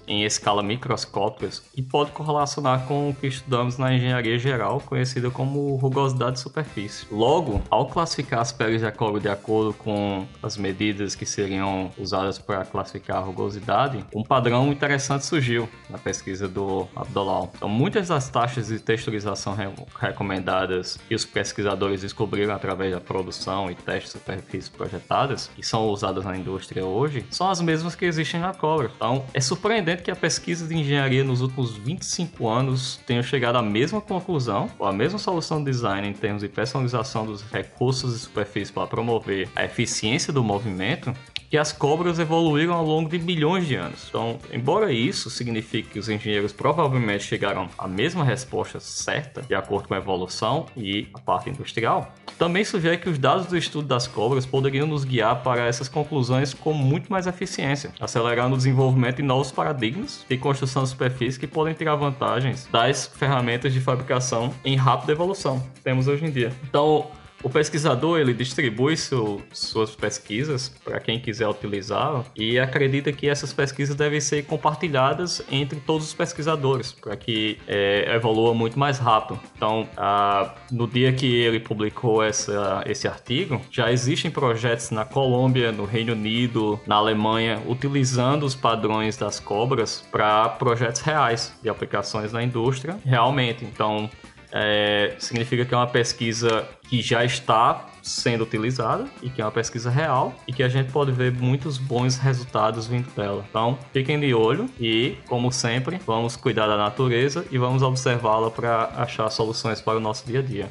em 0.06 0.24
escala 0.24 0.62
microscópica 0.62 1.32
e 1.74 1.82
pode 1.82 2.10
correlacionar 2.12 2.86
com 2.86 3.10
o 3.10 3.14
que 3.14 3.26
estudamos 3.26 3.78
na 3.78 3.94
engenharia 3.94 4.38
geral, 4.38 4.80
conhecida 4.80 5.30
como 5.30 5.76
rugosidade 5.76 6.32
de 6.32 6.40
superfície. 6.40 7.06
Logo, 7.10 7.62
ao 7.70 7.86
classificar 7.86 8.40
as 8.40 8.52
peles 8.52 8.82
de 8.82 8.92
cobra 8.92 9.20
de 9.20 9.28
acordo 9.28 9.72
com 9.72 10.26
as 10.42 10.56
medidas 10.56 11.14
que 11.14 11.24
seriam 11.24 11.90
usadas 11.98 12.38
para 12.38 12.64
classificar 12.64 13.18
a 13.18 13.20
rugosidade, 13.20 14.04
um 14.14 14.22
padrão 14.22 14.70
interessante 14.70 15.24
surgiu 15.24 15.68
na 15.88 15.98
pesquisa 15.98 16.48
do 16.48 16.86
Abdolal. 16.94 17.50
Então, 17.56 17.68
muitas 17.68 18.08
das 18.08 18.28
taxas 18.28 18.68
de 18.68 18.78
texturização 18.78 19.54
re 19.54 19.72
recomendadas 19.98 20.98
que 21.08 21.14
os 21.14 21.24
pesquisadores 21.24 22.02
descobriram 22.02 22.54
através 22.54 22.92
da 22.92 23.00
produção 23.00 23.70
e 23.70 23.74
teste 23.74 24.04
de 24.04 24.12
superfície 24.12 24.70
projetadas, 24.70 25.50
que 25.54 25.62
são 25.62 25.86
usadas 25.88 26.24
na 26.24 26.36
indústria 26.36 26.84
hoje, 26.84 27.24
são 27.30 27.48
as 27.48 27.60
mesmas 27.60 27.94
que 27.94 28.04
existem 28.04 28.40
na 28.40 28.52
cobra. 28.52 28.90
Então, 28.94 29.24
é 29.32 29.40
surpreendente 29.42 30.02
que 30.02 30.10
a 30.10 30.16
pesquisa 30.16 30.66
de 30.66 30.74
engenharia 30.74 31.24
nos 31.24 31.40
últimos 31.40 31.76
25 31.76 32.48
anos 32.48 33.00
tenha 33.06 33.22
chegado 33.22 33.56
à 33.56 33.62
mesma 33.62 34.00
conclusão, 34.00 34.70
ou 34.78 34.86
à 34.86 34.92
mesma 34.92 35.18
solução 35.18 35.58
de 35.58 35.70
design 35.70 36.08
em 36.08 36.12
termos 36.12 36.42
de 36.42 36.48
personalização 36.48 37.26
dos 37.26 37.42
recursos 37.42 38.14
de 38.14 38.20
superfície 38.20 38.72
para 38.72 38.86
promover 38.86 39.48
a 39.54 39.64
eficiência 39.64 40.32
do 40.32 40.42
movimento, 40.42 41.12
que 41.52 41.58
as 41.58 41.70
cobras 41.70 42.18
evoluíram 42.18 42.72
ao 42.72 42.82
longo 42.82 43.10
de 43.10 43.18
milhões 43.18 43.66
de 43.66 43.74
anos. 43.74 44.06
Então, 44.08 44.38
embora 44.50 44.90
isso 44.90 45.28
signifique 45.28 45.90
que 45.90 45.98
os 45.98 46.08
engenheiros 46.08 46.50
provavelmente 46.50 47.24
chegaram 47.24 47.68
à 47.76 47.86
mesma 47.86 48.24
resposta 48.24 48.80
certa, 48.80 49.42
de 49.42 49.54
acordo 49.54 49.86
com 49.86 49.92
a 49.92 49.98
evolução 49.98 50.64
e 50.74 51.08
a 51.12 51.18
parte 51.18 51.50
industrial, 51.50 52.14
também 52.38 52.64
sugere 52.64 52.96
que 52.96 53.10
os 53.10 53.18
dados 53.18 53.44
do 53.44 53.58
estudo 53.58 53.86
das 53.86 54.06
cobras 54.06 54.46
poderiam 54.46 54.86
nos 54.86 55.04
guiar 55.04 55.42
para 55.42 55.66
essas 55.66 55.90
conclusões 55.90 56.54
com 56.54 56.72
muito 56.72 57.12
mais 57.12 57.26
eficiência, 57.26 57.92
acelerando 58.00 58.54
o 58.54 58.56
desenvolvimento 58.56 59.16
de 59.16 59.22
novos 59.22 59.52
paradigmas 59.52 60.24
de 60.26 60.38
construção 60.38 60.84
de 60.84 60.88
superfície 60.88 61.38
que 61.38 61.46
podem 61.46 61.74
tirar 61.74 61.96
vantagens 61.96 62.66
das 62.72 63.06
ferramentas 63.08 63.74
de 63.74 63.80
fabricação 63.80 64.54
em 64.64 64.74
rápida 64.74 65.12
evolução 65.12 65.60
que 65.74 65.82
temos 65.82 66.08
hoje 66.08 66.24
em 66.24 66.30
dia. 66.30 66.50
Então, 66.66 67.10
o 67.42 67.50
pesquisador 67.50 68.18
ele 68.18 68.32
distribui 68.32 68.96
seu, 68.96 69.42
suas 69.52 69.94
pesquisas 69.94 70.68
para 70.84 71.00
quem 71.00 71.18
quiser 71.18 71.48
utilizar 71.48 72.24
e 72.36 72.58
acredita 72.58 73.12
que 73.12 73.28
essas 73.28 73.52
pesquisas 73.52 73.94
devem 73.94 74.20
ser 74.20 74.44
compartilhadas 74.44 75.42
entre 75.50 75.80
todos 75.80 76.06
os 76.08 76.14
pesquisadores 76.14 76.92
para 76.92 77.16
que 77.16 77.58
é, 77.66 78.14
evolua 78.14 78.54
muito 78.54 78.78
mais 78.78 78.98
rápido. 78.98 79.40
Então, 79.56 79.88
a, 79.96 80.54
no 80.70 80.86
dia 80.86 81.12
que 81.12 81.26
ele 81.26 81.60
publicou 81.60 82.22
essa, 82.22 82.82
esse 82.86 83.08
artigo, 83.08 83.60
já 83.70 83.90
existem 83.90 84.30
projetos 84.30 84.90
na 84.90 85.04
Colômbia, 85.04 85.72
no 85.72 85.84
Reino 85.84 86.12
Unido, 86.12 86.80
na 86.86 86.96
Alemanha, 86.96 87.60
utilizando 87.66 88.44
os 88.44 88.54
padrões 88.54 89.16
das 89.16 89.40
cobras 89.40 90.04
para 90.10 90.48
projetos 90.48 91.00
reais 91.00 91.52
de 91.62 91.68
aplicações 91.68 92.32
na 92.32 92.42
indústria, 92.42 92.98
realmente. 93.04 93.64
Então, 93.64 94.10
é, 94.52 95.14
significa 95.18 95.64
que 95.64 95.72
é 95.72 95.76
uma 95.76 95.86
pesquisa 95.86 96.68
que 96.82 97.00
já 97.00 97.24
está 97.24 97.86
sendo 98.02 98.44
utilizada 98.44 99.06
e 99.22 99.30
que 99.30 99.40
é 99.40 99.44
uma 99.44 99.50
pesquisa 99.50 99.88
real 99.88 100.34
e 100.46 100.52
que 100.52 100.62
a 100.62 100.68
gente 100.68 100.92
pode 100.92 101.10
ver 101.10 101.32
muitos 101.32 101.78
bons 101.78 102.18
resultados 102.18 102.86
vindo 102.86 103.08
dela. 103.14 103.44
Então, 103.48 103.78
fiquem 103.92 104.20
de 104.20 104.34
olho 104.34 104.68
e, 104.78 105.16
como 105.26 105.50
sempre, 105.50 105.98
vamos 106.06 106.36
cuidar 106.36 106.66
da 106.66 106.76
natureza 106.76 107.46
e 107.50 107.56
vamos 107.56 107.82
observá-la 107.82 108.50
para 108.50 108.92
achar 108.96 109.30
soluções 109.30 109.80
para 109.80 109.96
o 109.96 110.00
nosso 110.00 110.26
dia 110.26 110.40
a 110.40 110.42
dia. 110.42 110.70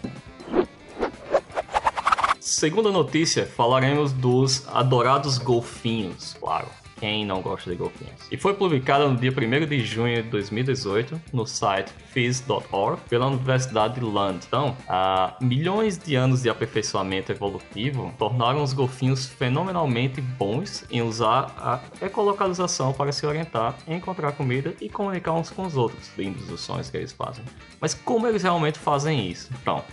Segunda 2.40 2.92
notícia, 2.92 3.46
falaremos 3.46 4.12
dos 4.12 4.68
adorados 4.68 5.38
golfinhos, 5.38 6.36
claro 6.40 6.81
quem 7.02 7.26
não 7.26 7.42
gosta 7.42 7.72
de 7.72 7.76
golfinhos. 7.76 8.28
E 8.32 8.38
foi 8.38 8.54
publicada 8.54 9.10
no 9.10 9.18
dia 9.18 9.32
1 9.32 9.66
de 9.66 9.84
junho 9.84 10.22
de 10.22 10.30
2018 10.30 11.20
no 11.34 11.48
site 11.48 11.92
phys.org 12.14 13.02
pela 13.10 13.26
Universidade 13.26 13.96
de 13.96 14.02
Lund. 14.02 14.46
Então, 14.48 14.78
há 14.88 15.36
milhões 15.42 15.98
de 15.98 16.16
anos 16.16 16.44
de 16.44 16.50
aperfeiçoamento 16.50 17.32
evolutivo 17.32 18.14
tornaram 18.20 18.62
os 18.62 18.72
golfinhos 18.72 19.26
fenomenalmente 19.26 20.22
bons 20.22 20.86
em 20.92 21.02
usar 21.02 21.52
a 21.58 22.06
ecolocalização 22.06 22.94
para 22.94 23.12
se 23.12 23.26
orientar, 23.26 23.76
encontrar 23.88 24.34
comida 24.34 24.76
e 24.80 24.88
comunicar 24.88 25.34
uns 25.34 25.50
com 25.50 25.66
os 25.66 25.76
outros. 25.76 26.12
Lindos 26.16 26.52
os 26.52 26.62
sons 26.62 26.92
que 26.92 26.98
eles 26.98 27.12
fazem. 27.12 27.44
Mas 27.80 27.96
como 27.96 28.28
eles 28.28 28.44
realmente 28.44 28.78
fazem 28.78 29.28
isso? 29.28 29.50
Então, 29.60 29.84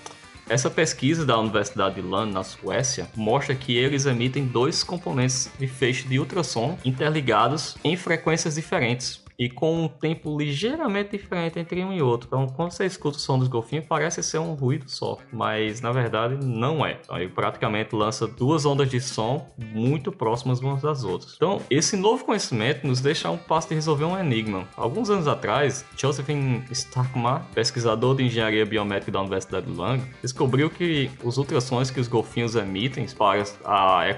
essa 0.49 0.71
pesquisa 0.71 1.27
da 1.27 1.39
Universidade 1.39 1.97
de 1.97 2.01
Lund, 2.01 2.33
na 2.33 2.43
Suécia, 2.43 3.09
mostra 3.15 3.55
que 3.55 3.77
eles 3.77 4.07
emitem 4.07 4.47
dois 4.47 4.83
componentes 4.83 5.51
de 5.59 5.67
feixe 5.67 6.09
de 6.09 6.19
ultrassom 6.19 6.79
interligados 6.85 7.77
em 7.85 7.97
frequências 7.97 8.55
diferentes, 8.55 9.21
e 9.39 9.49
com 9.49 9.85
um 9.85 9.89
tempo 9.89 10.37
ligeiramente 10.37 11.11
diferente 11.13 11.59
entre 11.61 11.85
um 11.85 11.93
e 11.93 12.03
outro. 12.03 12.27
Então, 12.27 12.49
quando 12.49 12.73
você 12.73 12.85
escuta 12.85 13.17
o 13.17 13.21
som 13.21 13.39
dos 13.39 13.47
golfinhos, 13.47 13.87
parece 13.87 14.21
ser 14.23 14.39
um 14.39 14.55
ruído 14.55 14.91
só, 14.91 15.19
mas 15.33 15.81
na 15.81 15.93
verdade 15.93 16.45
não 16.45 16.85
é. 16.85 16.99
Então, 17.01 17.17
ele 17.17 17.29
praticamente 17.29 17.95
lança 17.95 18.27
duas 18.27 18.67
ondas 18.67 18.91
de 18.91 19.01
som 19.01 19.47
muito 19.57 20.11
próximas 20.11 20.61
umas 20.61 20.83
das 20.83 21.05
outras. 21.05 21.35
Então, 21.37 21.63
esse 21.71 21.97
novo 21.97 22.25
conhecimento 22.25 22.85
nos 22.87 23.01
deixa 23.01 23.31
um 23.31 23.37
passo 23.37 23.69
de 23.69 23.75
resolver 23.75 24.05
um 24.05 24.19
enigma. 24.19 24.67
Alguns 24.77 25.09
anos 25.09 25.29
atrás, 25.29 25.85
Josephine 25.97 26.65
Starkmar, 26.73 27.47
pesquisador 27.55 28.17
de 28.17 28.25
engenharia 28.25 28.67
biomédica 28.67 29.13
da 29.13 29.21
Universidade 29.21 29.67
de 29.67 29.73
Lund, 29.73 30.03
descobriu 30.21 30.69
que 30.69 31.11
os 31.23 31.39
ultrassons 31.39 31.91
que 31.91 32.01
os 32.01 32.09
golfinhos 32.09 32.57
emitem 32.57 33.07
para 33.17 33.45
a 33.65 34.09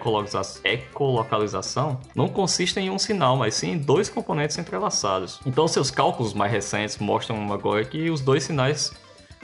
ecolocalização 0.65 2.01
não 2.15 2.29
consistem 2.29 2.87
em 2.87 2.91
um 2.91 2.99
sinal, 2.99 3.37
mas 3.37 3.55
sim 3.55 3.73
em 3.73 3.79
dois 3.79 4.09
componentes 4.09 4.57
entrelaçados 4.57 5.10
Então, 5.45 5.67
seus 5.67 5.91
cálculos 5.91 6.35
mais 6.35 6.53
recentes 6.53 6.99
mostram 6.99 7.53
agora 7.53 7.85
que 7.85 8.11
os 8.11 8.21
dois 8.21 8.45
sinais 8.45 8.93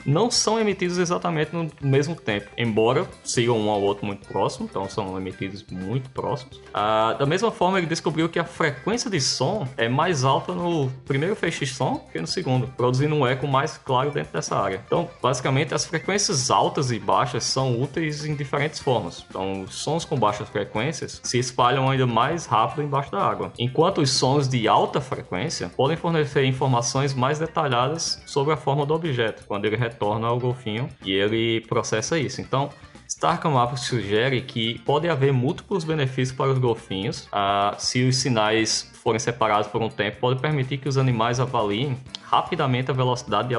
não 0.07 0.31
são 0.31 0.57
emitidos 0.57 0.97
exatamente 0.97 1.53
no 1.53 1.69
mesmo 1.81 2.15
tempo, 2.15 2.47
embora 2.57 3.05
sigam 3.25 3.59
um 3.59 3.69
ao 3.69 3.81
outro 3.81 4.05
muito 4.05 4.25
próximo, 4.25 4.67
então 4.69 4.89
são 4.89 5.17
emitidos 5.17 5.65
muito 5.69 6.09
próximos. 6.11 6.61
Ah, 6.73 7.13
da 7.19 7.25
mesma 7.25 7.51
forma, 7.51 7.77
ele 7.77 7.87
descobriu 7.87 8.29
que 8.29 8.39
a 8.39 8.45
frequência 8.45 9.09
de 9.09 9.19
som 9.19 9.67
é 9.75 9.89
mais 9.89 10.23
alta 10.23 10.53
no 10.53 10.89
primeiro 11.05 11.35
feixe 11.35 11.65
de 11.65 11.73
som 11.73 12.07
que 12.11 12.19
no 12.19 12.27
segundo, 12.27 12.67
produzindo 12.67 13.13
um 13.13 13.27
eco 13.27 13.45
mais 13.45 13.77
claro 13.77 14.09
dentro 14.11 14.31
dessa 14.31 14.55
área. 14.55 14.81
Então, 14.85 15.09
basicamente, 15.21 15.73
as 15.73 15.85
frequências 15.85 16.49
altas 16.49 16.89
e 16.89 16.99
baixas 16.99 17.43
são 17.43 17.81
úteis 17.81 18.23
em 18.23 18.33
diferentes 18.33 18.79
formas. 18.79 19.25
Então, 19.29 19.65
sons 19.67 20.05
com 20.05 20.17
baixas 20.17 20.47
frequências 20.47 21.19
se 21.21 21.37
espalham 21.37 21.89
ainda 21.89 22.07
mais 22.07 22.45
rápido 22.45 22.81
embaixo 22.81 23.11
da 23.11 23.21
água, 23.21 23.51
enquanto 23.59 24.01
os 24.01 24.11
sons 24.11 24.47
de 24.47 24.67
alta 24.69 25.01
frequência 25.01 25.69
podem 25.75 25.97
fornecer 25.97 26.45
informações 26.45 27.13
mais 27.13 27.39
detalhadas 27.39 28.21
sobre 28.25 28.53
a 28.53 28.57
forma 28.57 28.85
do 28.85 28.93
objeto, 28.93 29.43
quando 29.45 29.65
ele 29.65 29.75
retorna 29.75 29.96
retorna 29.97 30.27
ao 30.27 30.39
golfinho 30.39 30.87
e 31.03 31.11
ele 31.11 31.61
processa 31.61 32.19
isso. 32.19 32.39
Então, 32.39 32.69
Starkham 33.17 33.75
sugere 33.75 34.41
que 34.41 34.77
pode 34.85 35.09
haver 35.09 35.33
múltiplos 35.33 35.83
benefícios 35.83 36.37
para 36.37 36.51
os 36.51 36.59
golfinhos 36.59 37.27
uh, 37.33 37.75
se 37.79 38.07
os 38.07 38.17
sinais 38.17 38.91
forem 39.07 39.19
separados 39.19 39.69
por 39.69 39.81
um 39.81 39.89
tempo, 39.89 40.17
pode 40.19 40.41
permitir 40.41 40.77
que 40.77 40.89
os 40.89 40.97
animais 40.97 41.39
avaliem 41.39 41.97
rapidamente 42.21 42.91
a 42.91 42.93
velocidade 42.93 43.47
de 43.47 43.55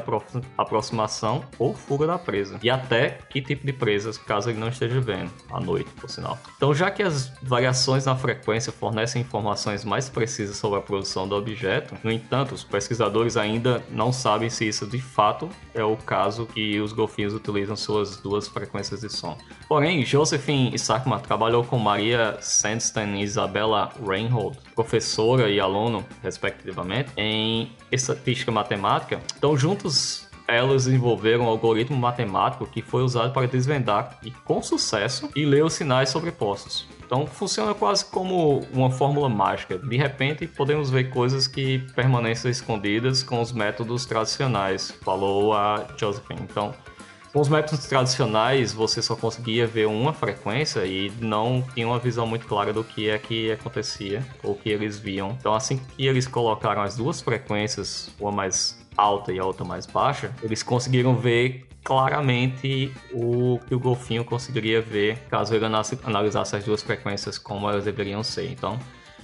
aproximação 0.55 1.43
ou 1.57 1.73
fuga 1.73 2.05
da 2.05 2.19
presa 2.19 2.59
e 2.61 2.69
até 2.69 3.17
que 3.27 3.41
tipo 3.41 3.65
de 3.65 3.73
presas, 3.73 4.15
caso 4.15 4.51
ele 4.51 4.59
não 4.59 4.67
esteja 4.67 5.01
vendo 5.01 5.31
à 5.51 5.59
noite, 5.59 5.89
por 5.99 6.07
sinal. 6.07 6.37
Então, 6.55 6.71
já 6.71 6.91
que 6.91 7.01
as 7.01 7.33
variações 7.41 8.05
na 8.05 8.15
frequência 8.15 8.71
fornecem 8.71 9.23
informações 9.23 9.83
mais 9.83 10.07
precisas 10.07 10.55
sobre 10.55 10.77
a 10.77 10.83
produção 10.83 11.27
do 11.27 11.35
objeto, 11.35 11.95
no 12.03 12.11
entanto, 12.11 12.53
os 12.53 12.63
pesquisadores 12.63 13.35
ainda 13.35 13.83
não 13.89 14.13
sabem 14.13 14.51
se 14.51 14.67
isso 14.67 14.85
de 14.85 15.01
fato 15.01 15.49
é 15.73 15.83
o 15.83 15.97
caso 15.97 16.45
que 16.45 16.79
os 16.79 16.93
golfinhos 16.93 17.33
utilizam 17.33 17.75
suas 17.75 18.17
duas 18.17 18.47
frequências 18.47 19.01
de 19.01 19.09
som. 19.09 19.35
Porém, 19.67 20.03
Josephine 20.03 20.73
Isaacman 20.73 21.19
trabalhou 21.19 21.63
com 21.63 21.77
Maria 21.77 22.37
Sandstein 22.41 23.19
e 23.19 23.23
Isabella 23.23 23.91
Reinhold, 24.05 24.57
professora 24.73 25.49
e 25.49 25.59
aluno, 25.59 26.05
respectivamente, 26.23 27.11
em 27.15 27.71
estatística 27.91 28.51
matemática. 28.51 29.19
Então, 29.37 29.55
juntos 29.55 30.29
elas 30.49 30.85
desenvolveram 30.85 31.45
um 31.45 31.47
algoritmo 31.47 31.95
matemático 31.95 32.65
que 32.65 32.81
foi 32.81 33.03
usado 33.03 33.31
para 33.31 33.47
desvendar, 33.47 34.17
e 34.23 34.31
com 34.31 34.61
sucesso, 34.63 35.29
e 35.35 35.45
ler 35.45 35.63
os 35.63 35.73
sinais 35.73 36.09
sobrepostos. 36.09 36.87
Então 37.05 37.25
funciona 37.25 37.73
quase 37.73 38.05
como 38.05 38.59
uma 38.71 38.91
fórmula 38.91 39.29
mágica. 39.29 39.77
De 39.77 39.97
repente 39.97 40.45
podemos 40.45 40.89
ver 40.89 41.09
coisas 41.09 41.47
que 41.47 41.79
permanecem 41.95 42.51
escondidas 42.51 43.23
com 43.23 43.41
os 43.41 43.51
métodos 43.51 44.05
tradicionais, 44.05 44.91
falou 45.03 45.53
a 45.53 45.87
Josephine. 45.97 46.41
Então, 46.41 46.73
com 47.31 47.39
os 47.39 47.47
métodos 47.47 47.85
tradicionais, 47.85 48.73
você 48.73 49.01
só 49.01 49.15
conseguia 49.15 49.67
ver 49.67 49.87
uma 49.87 50.13
frequência 50.13 50.85
e 50.85 51.11
não 51.21 51.63
tinha 51.73 51.87
uma 51.87 51.99
visão 51.99 52.25
muito 52.25 52.47
clara 52.47 52.73
do 52.73 52.83
que 52.83 53.09
é 53.09 53.17
que 53.19 53.51
acontecia 53.51 54.25
ou 54.43 54.55
que 54.55 54.69
eles 54.69 54.97
viam. 54.97 55.35
Então, 55.39 55.53
assim 55.53 55.77
que 55.77 56.05
eles 56.05 56.27
colocaram 56.27 56.81
as 56.81 56.95
duas 56.95 57.21
frequências, 57.21 58.09
uma 58.19 58.31
mais 58.31 58.79
alta 58.97 59.31
e 59.31 59.39
a 59.39 59.45
outra 59.45 59.63
mais 59.63 59.85
baixa, 59.85 60.33
eles 60.41 60.63
conseguiram 60.63 61.15
ver 61.15 61.67
claramente 61.83 62.91
o 63.13 63.59
que 63.67 63.73
o 63.73 63.79
golfinho 63.79 64.25
conseguiria 64.25 64.81
ver 64.81 65.19
caso 65.29 65.55
ele 65.55 65.65
analisasse 65.65 66.55
as 66.55 66.63
duas 66.63 66.83
frequências 66.83 67.37
como 67.37 67.69
elas 67.69 67.85
deveriam 67.85 68.23
ser. 68.23 68.51
Então, 68.51 68.77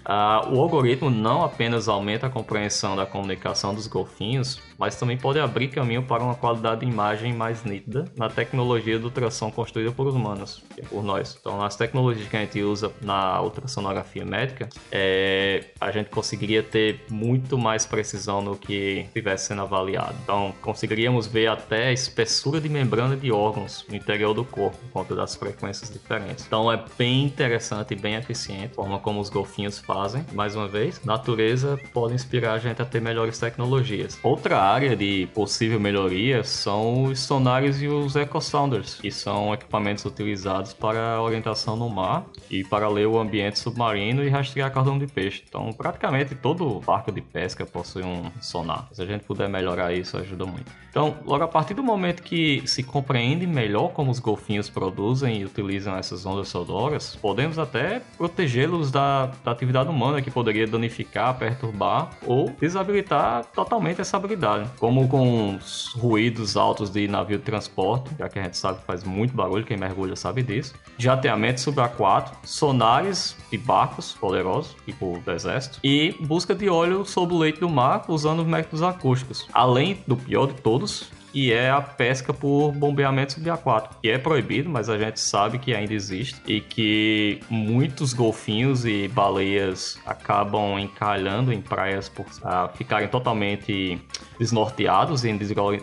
uh, 0.06 0.56
o 0.56 0.62
algoritmo 0.62 1.10
não 1.10 1.44
apenas 1.44 1.88
aumenta 1.88 2.28
a 2.28 2.30
compreensão 2.30 2.96
da 2.96 3.06
comunicação 3.06 3.74
dos 3.74 3.88
golfinhos, 3.88 4.62
mas 4.78 4.96
também 4.96 5.18
pode 5.18 5.40
abrir 5.40 5.70
caminho 5.70 6.04
para 6.04 6.24
uma 6.24 6.36
qualidade 6.36 6.82
de 6.82 6.92
imagem 6.92 7.34
mais 7.34 7.64
nítida 7.64 8.06
na 8.18 8.30
tecnologia 8.30 8.98
de 8.98 9.06
ultrassom 9.06 9.52
construída 9.52 9.92
por 9.92 10.08
humanos, 10.08 10.64
é 10.78 10.82
por 10.84 11.04
nós. 11.04 11.38
Então, 11.40 11.62
as 11.62 11.76
tecnologias 11.76 12.28
que 12.28 12.36
a 12.36 12.42
gente 12.42 12.62
usa 12.62 12.92
na 13.02 13.42
ultrassonografia 13.42 14.26
médica, 14.26 14.70
é, 14.92 15.66
a 15.80 15.92
gente 15.92 16.10
conseguiria 16.10 16.62
ter 16.64 17.02
muito 17.10 17.58
mais 17.58 17.86
precisão 17.86 18.42
no 18.42 18.56
que 18.56 19.06
estivesse 19.08 19.48
sendo 19.48 19.62
avaliado. 19.62 20.16
Então, 20.24 20.54
conseguiríamos 20.62 21.28
ver 21.28 21.48
até 21.48 21.88
a 21.88 21.94
espessura 21.94 22.60
de 22.60 22.70
membrana 22.70 23.16
de 23.16 23.32
órgãos 23.32 23.86
no 23.90 23.96
interior 23.96 24.34
do 24.34 24.44
corpo, 24.44 24.78
por 24.78 24.90
conta 24.92 25.16
das 25.16 25.36
frequências 25.36 25.90
diferentes. 25.90 26.46
Então, 26.46 26.72
é 26.72 26.84
bem 26.98 27.24
interessante 27.24 27.94
e 27.94 27.96
bem 27.96 28.16
eficiente 28.16 28.72
a 28.72 28.76
forma 28.76 29.00
como 29.00 29.20
os 29.20 29.30
golfinhos 29.30 29.80
fazem. 29.80 30.26
Mais 30.34 30.56
uma 30.56 30.68
vez, 30.68 31.04
natureza 31.04 31.80
pode 31.94 32.14
inspirar 32.14 32.54
a 32.54 32.60
gente 32.60 32.82
a 32.82 32.86
ter 32.86 33.02
melhores 33.02 33.38
tecnologias. 33.40 34.20
Outra 34.24 34.65
área 34.66 34.96
de 34.96 35.28
possível 35.34 35.80
melhoria 35.80 36.44
são 36.44 37.04
os 37.06 37.20
sonares 37.20 37.82
e 37.82 37.88
os 37.88 38.16
echo 38.16 38.40
sounders, 38.42 38.96
que 38.96 39.12
são 39.12 39.54
equipamentos 39.54 40.06
utilizados 40.06 40.74
para 40.74 41.22
orientação 41.22 41.76
no 41.76 41.90
mar 41.90 42.26
e 42.50 42.64
para 42.64 42.88
ler 42.88 43.08
o 43.08 43.20
ambiente 43.20 43.60
submarino 43.60 44.24
e 44.24 44.30
rastrear 44.30 44.72
cordão 44.72 44.98
de 44.98 45.08
peixe. 45.08 45.44
Então, 45.48 45.72
praticamente 45.74 46.36
todo 46.36 46.80
barco 46.80 47.12
de 47.12 47.22
pesca 47.22 47.66
possui 47.66 48.04
um 48.04 48.32
sonar. 48.42 48.88
Se 48.92 49.02
a 49.02 49.06
gente 49.06 49.24
puder 49.24 49.50
melhorar 49.50 49.94
isso, 49.94 50.18
ajuda 50.18 50.46
muito. 50.46 50.72
Então, 50.90 51.18
logo 51.26 51.44
a 51.44 51.48
partir 51.48 51.74
do 51.74 51.84
momento 51.84 52.24
que 52.24 52.64
se 52.66 52.82
compreende 52.82 53.46
melhor 53.46 53.90
como 53.90 54.10
os 54.10 54.20
golfinhos 54.20 54.70
produzem 54.70 55.42
e 55.42 55.46
utilizam 55.46 55.96
essas 55.98 56.26
ondas 56.26 56.48
sonoras, 56.48 57.16
podemos 57.18 57.60
até 57.60 58.02
protegê-los 58.18 58.92
da, 58.92 59.28
da 59.44 59.52
atividade 59.52 59.90
humana 59.90 60.22
que 60.22 60.32
poderia 60.32 60.66
danificar, 60.66 61.38
perturbar 61.38 62.12
ou 62.26 62.50
desabilitar 62.60 63.44
totalmente 63.54 64.00
essa 64.00 64.16
habilidade 64.16 64.55
como 64.78 65.08
com 65.08 65.56
os 65.56 65.94
ruídos 65.94 66.58
altos 66.58 66.90
de 66.90 67.08
navio 67.08 67.38
de 67.38 67.44
transporte, 67.44 68.10
já 68.18 68.30
que 68.30 68.40
a 68.40 68.44
gente 68.44 68.58
sabe 68.58 68.80
que 68.80 68.86
faz 68.86 69.04
muito 69.04 69.34
barulho, 69.34 69.66
quem 69.66 69.78
mergulha 69.78 70.16
sabe 70.16 70.44
disso. 70.44 70.74
Jateamento 70.98 71.62
subaquático, 71.62 72.38
sonares 72.44 73.36
de 73.52 73.58
barcos 73.58 74.14
poderosos, 74.14 74.76
tipo 74.86 75.20
do 75.24 75.32
exército, 75.32 75.80
e 75.84 76.16
busca 76.22 76.54
de 76.56 76.70
óleo 76.70 77.06
sob 77.06 77.34
o 77.34 77.38
leito 77.38 77.60
do 77.60 77.70
mar 77.70 78.06
usando 78.08 78.46
métodos 78.46 78.82
acústicos. 78.82 79.48
Além 79.54 80.00
do 80.08 80.16
pior 80.16 80.48
de 80.48 80.54
todos, 80.62 81.10
e 81.36 81.52
é 81.52 81.70
a 81.70 81.82
pesca 81.82 82.34
por 82.34 82.72
bombeamento 82.72 83.34
subaquático, 83.34 83.96
que 84.02 84.10
é 84.10 84.18
proibido, 84.18 84.70
mas 84.70 84.90
a 84.90 84.98
gente 84.98 85.20
sabe 85.20 85.60
que 85.60 85.76
ainda 85.76 85.94
existe 85.94 86.40
e 86.48 86.62
que 86.62 87.42
muitos 87.50 88.14
golfinhos 88.14 88.86
e 88.86 89.10
baleias 89.10 90.00
acabam 90.06 90.80
encalhando 90.80 91.52
em 91.52 91.62
praias 91.62 92.08
por 92.08 92.26
uh, 92.26 92.76
ficarem 92.76 93.10
totalmente 93.10 94.02
desnorteados 94.40 95.24
e 95.26 95.34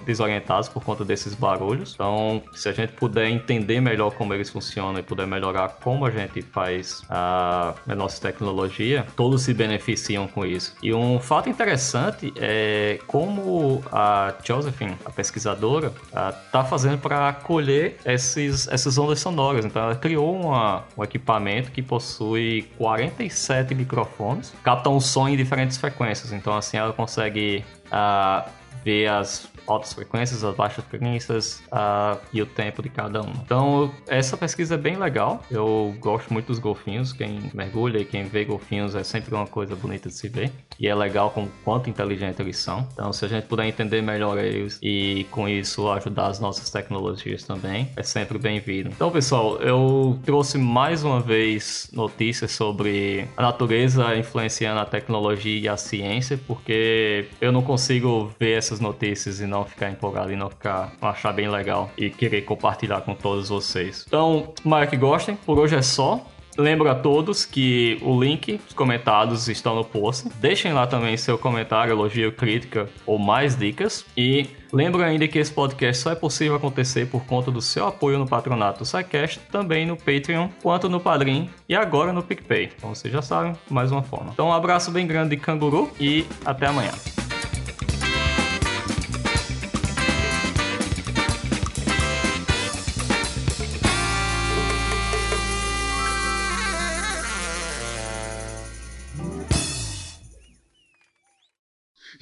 desorientados 0.04 0.68
por 0.68 0.82
conta 0.82 1.04
desses 1.04 1.34
barulhos. 1.34 1.92
Então, 1.94 2.42
se 2.52 2.68
a 2.68 2.72
gente 2.72 2.92
puder 2.92 3.28
entender 3.28 3.80
melhor 3.80 4.12
como 4.12 4.32
eles 4.32 4.48
funcionam 4.48 4.98
e 4.98 5.02
puder 5.02 5.26
melhorar 5.26 5.76
como 5.82 6.06
a 6.06 6.10
gente 6.10 6.40
faz 6.42 7.02
a, 7.08 7.74
a 7.86 7.94
nossa 7.94 8.20
tecnologia, 8.20 9.06
todos 9.16 9.42
se 9.42 9.52
beneficiam 9.52 10.26
com 10.26 10.46
isso. 10.46 10.74
E 10.82 10.92
um 10.94 11.18
fato 11.18 11.48
interessante 11.48 12.32
é 12.36 12.98
como 13.06 13.82
a 13.90 14.34
Josephine, 14.44 14.96
a 15.04 15.10
pesquisadora, 15.10 15.41
está 15.44 16.64
fazendo 16.64 16.98
para 16.98 17.28
acolher 17.28 17.96
esses, 18.05 18.68
essas 18.68 18.98
ondas 18.98 19.20
sonoras. 19.20 19.64
Então, 19.64 19.83
ela 19.83 19.94
criou 19.94 20.35
uma, 20.35 20.85
um 20.96 21.05
equipamento 21.05 21.70
que 21.70 21.83
possui 21.83 22.68
47 22.78 23.74
microfones, 23.74 24.52
captam 24.62 24.96
um 24.96 25.00
som 25.00 25.28
em 25.28 25.37
diferentes 25.37 25.76
frequências. 25.76 26.33
Então, 26.33 26.57
assim, 26.57 26.76
ela 26.76 26.92
consegue 26.92 27.64
uh, 27.87 28.48
ver 28.84 29.08
as 29.08 29.50
altas 29.66 29.92
frequências, 29.92 30.42
as 30.44 30.54
baixas 30.54 30.84
frequências 30.84 31.62
uh, 31.72 32.18
e 32.32 32.42
o 32.42 32.46
tempo 32.46 32.82
de 32.82 32.88
cada 32.88 33.22
um. 33.22 33.32
Então, 33.44 33.92
essa 34.06 34.36
pesquisa 34.36 34.74
é 34.74 34.78
bem 34.78 34.96
legal. 34.96 35.42
Eu 35.50 35.94
gosto 36.00 36.32
muito 36.32 36.46
dos 36.46 36.58
golfinhos. 36.58 37.12
Quem 37.12 37.50
mergulha 37.54 37.98
e 37.98 38.04
quem 38.04 38.24
vê 38.24 38.44
golfinhos 38.44 38.94
é 38.94 39.04
sempre 39.04 39.34
uma 39.34 39.46
coisa 39.46 39.74
bonita 39.76 40.08
de 40.08 40.14
se 40.14 40.28
ver. 40.28 40.50
E 40.78 40.88
é 40.88 40.94
legal 40.94 41.30
com 41.30 41.48
quanto 41.64 41.88
inteligentes 41.88 42.40
eles 42.40 42.56
são. 42.56 42.86
Então, 42.92 43.12
se 43.12 43.24
a 43.24 43.28
gente 43.28 43.46
puder 43.46 43.66
entender 43.66 44.02
melhor 44.02 44.38
eles 44.38 44.78
e 44.82 45.26
com 45.30 45.48
isso 45.48 45.88
ajudar 45.90 46.26
as 46.26 46.40
nossas 46.40 46.70
tecnologias 46.70 47.44
também, 47.44 47.90
é 47.96 48.02
sempre 48.02 48.38
bem-vindo. 48.38 48.88
Então, 48.88 49.10
pessoal, 49.10 49.58
eu 49.58 50.18
trouxe 50.24 50.58
mais 50.58 51.04
uma 51.04 51.20
vez 51.20 51.88
notícias 51.92 52.52
sobre 52.52 53.28
a 53.36 53.42
natureza 53.42 54.16
influenciando 54.16 54.80
a 54.80 54.84
tecnologia 54.84 55.60
e 55.60 55.68
a 55.68 55.76
ciência, 55.76 56.38
porque 56.46 57.26
eu 57.40 57.52
não 57.52 57.62
consigo 57.62 58.32
ver 58.38 58.56
essas 58.72 58.80
notícias 58.80 59.40
e 59.40 59.46
não 59.46 59.64
ficar 59.64 59.90
empolgado 59.90 60.32
e 60.32 60.37
não 60.37 60.48
ficar 60.48 60.92
achar 61.00 61.32
bem 61.32 61.48
legal 61.48 61.90
e 61.96 62.08
querer 62.08 62.42
compartilhar 62.42 63.02
com 63.02 63.14
todos 63.14 63.50
vocês. 63.50 64.04
Então, 64.06 64.52
tomara 64.62 64.87
que 64.87 64.96
gostem. 64.96 65.37
Por 65.37 65.58
hoje 65.58 65.76
é 65.76 65.82
só. 65.82 66.24
Lembro 66.58 66.90
a 66.90 66.94
todos 66.94 67.46
que 67.46 67.98
o 68.02 68.20
link, 68.20 68.61
os 68.68 68.74
comentados 68.74 69.48
estão 69.48 69.74
no 69.74 69.85
post. 69.85 70.28
Deixem 70.38 70.74
lá 70.74 70.87
também 70.87 71.16
seu 71.16 71.38
comentário, 71.38 71.92
elogio, 71.92 72.30
crítica 72.30 72.90
ou 73.06 73.18
mais 73.18 73.56
dicas. 73.56 74.04
E 74.14 74.50
lembro 74.70 75.02
ainda 75.02 75.26
que 75.26 75.38
esse 75.38 75.50
podcast 75.50 76.02
só 76.02 76.11
é 76.11 76.14
possível 76.14 76.54
acontecer 76.54 77.06
por 77.06 77.24
conta 77.24 77.50
do 77.50 77.62
seu 77.62 77.87
apoio 77.87 78.18
no 78.18 78.28
patronato 78.28 78.85
SciCast, 78.85 79.40
também 79.50 79.87
no 79.87 79.96
Patreon, 79.96 80.48
quanto 80.62 80.90
no 80.90 81.00
Padrim 81.00 81.48
e 81.66 81.74
agora 81.74 82.12
no 82.12 82.22
PicPay. 82.22 82.70
Então 82.76 82.94
vocês 82.94 83.11
já 83.11 83.22
sabem, 83.22 83.54
mais 83.70 83.90
uma 83.90 84.02
forma. 84.02 84.32
Então 84.35 84.48
um 84.48 84.52
abraço 84.52 84.90
bem 84.90 85.06
grande 85.06 85.30
de 85.30 85.38
canguru 85.38 85.90
e 85.98 86.26
até 86.44 86.66
amanhã. 86.66 86.92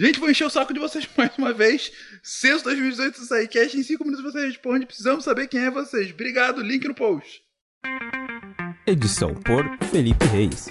Gente, 0.00 0.18
vou 0.18 0.30
encher 0.30 0.46
o 0.46 0.50
saco 0.50 0.72
de 0.72 0.80
vocês 0.80 1.06
mais 1.14 1.30
uma 1.36 1.52
vez. 1.52 1.92
Censo 2.22 2.64
2018 2.64 3.20
do 3.20 3.26
SciCast. 3.26 3.76
Em 3.76 3.82
5 3.82 4.02
minutos 4.02 4.32
você 4.32 4.46
responde. 4.46 4.86
Precisamos 4.86 5.24
saber 5.24 5.46
quem 5.46 5.60
é 5.60 5.70
vocês. 5.70 6.10
Obrigado. 6.10 6.62
Link 6.62 6.88
no 6.88 6.94
post. 6.94 7.42
Edição 8.86 9.34
por 9.34 9.62
Felipe 9.90 10.24
Reis. 10.24 10.70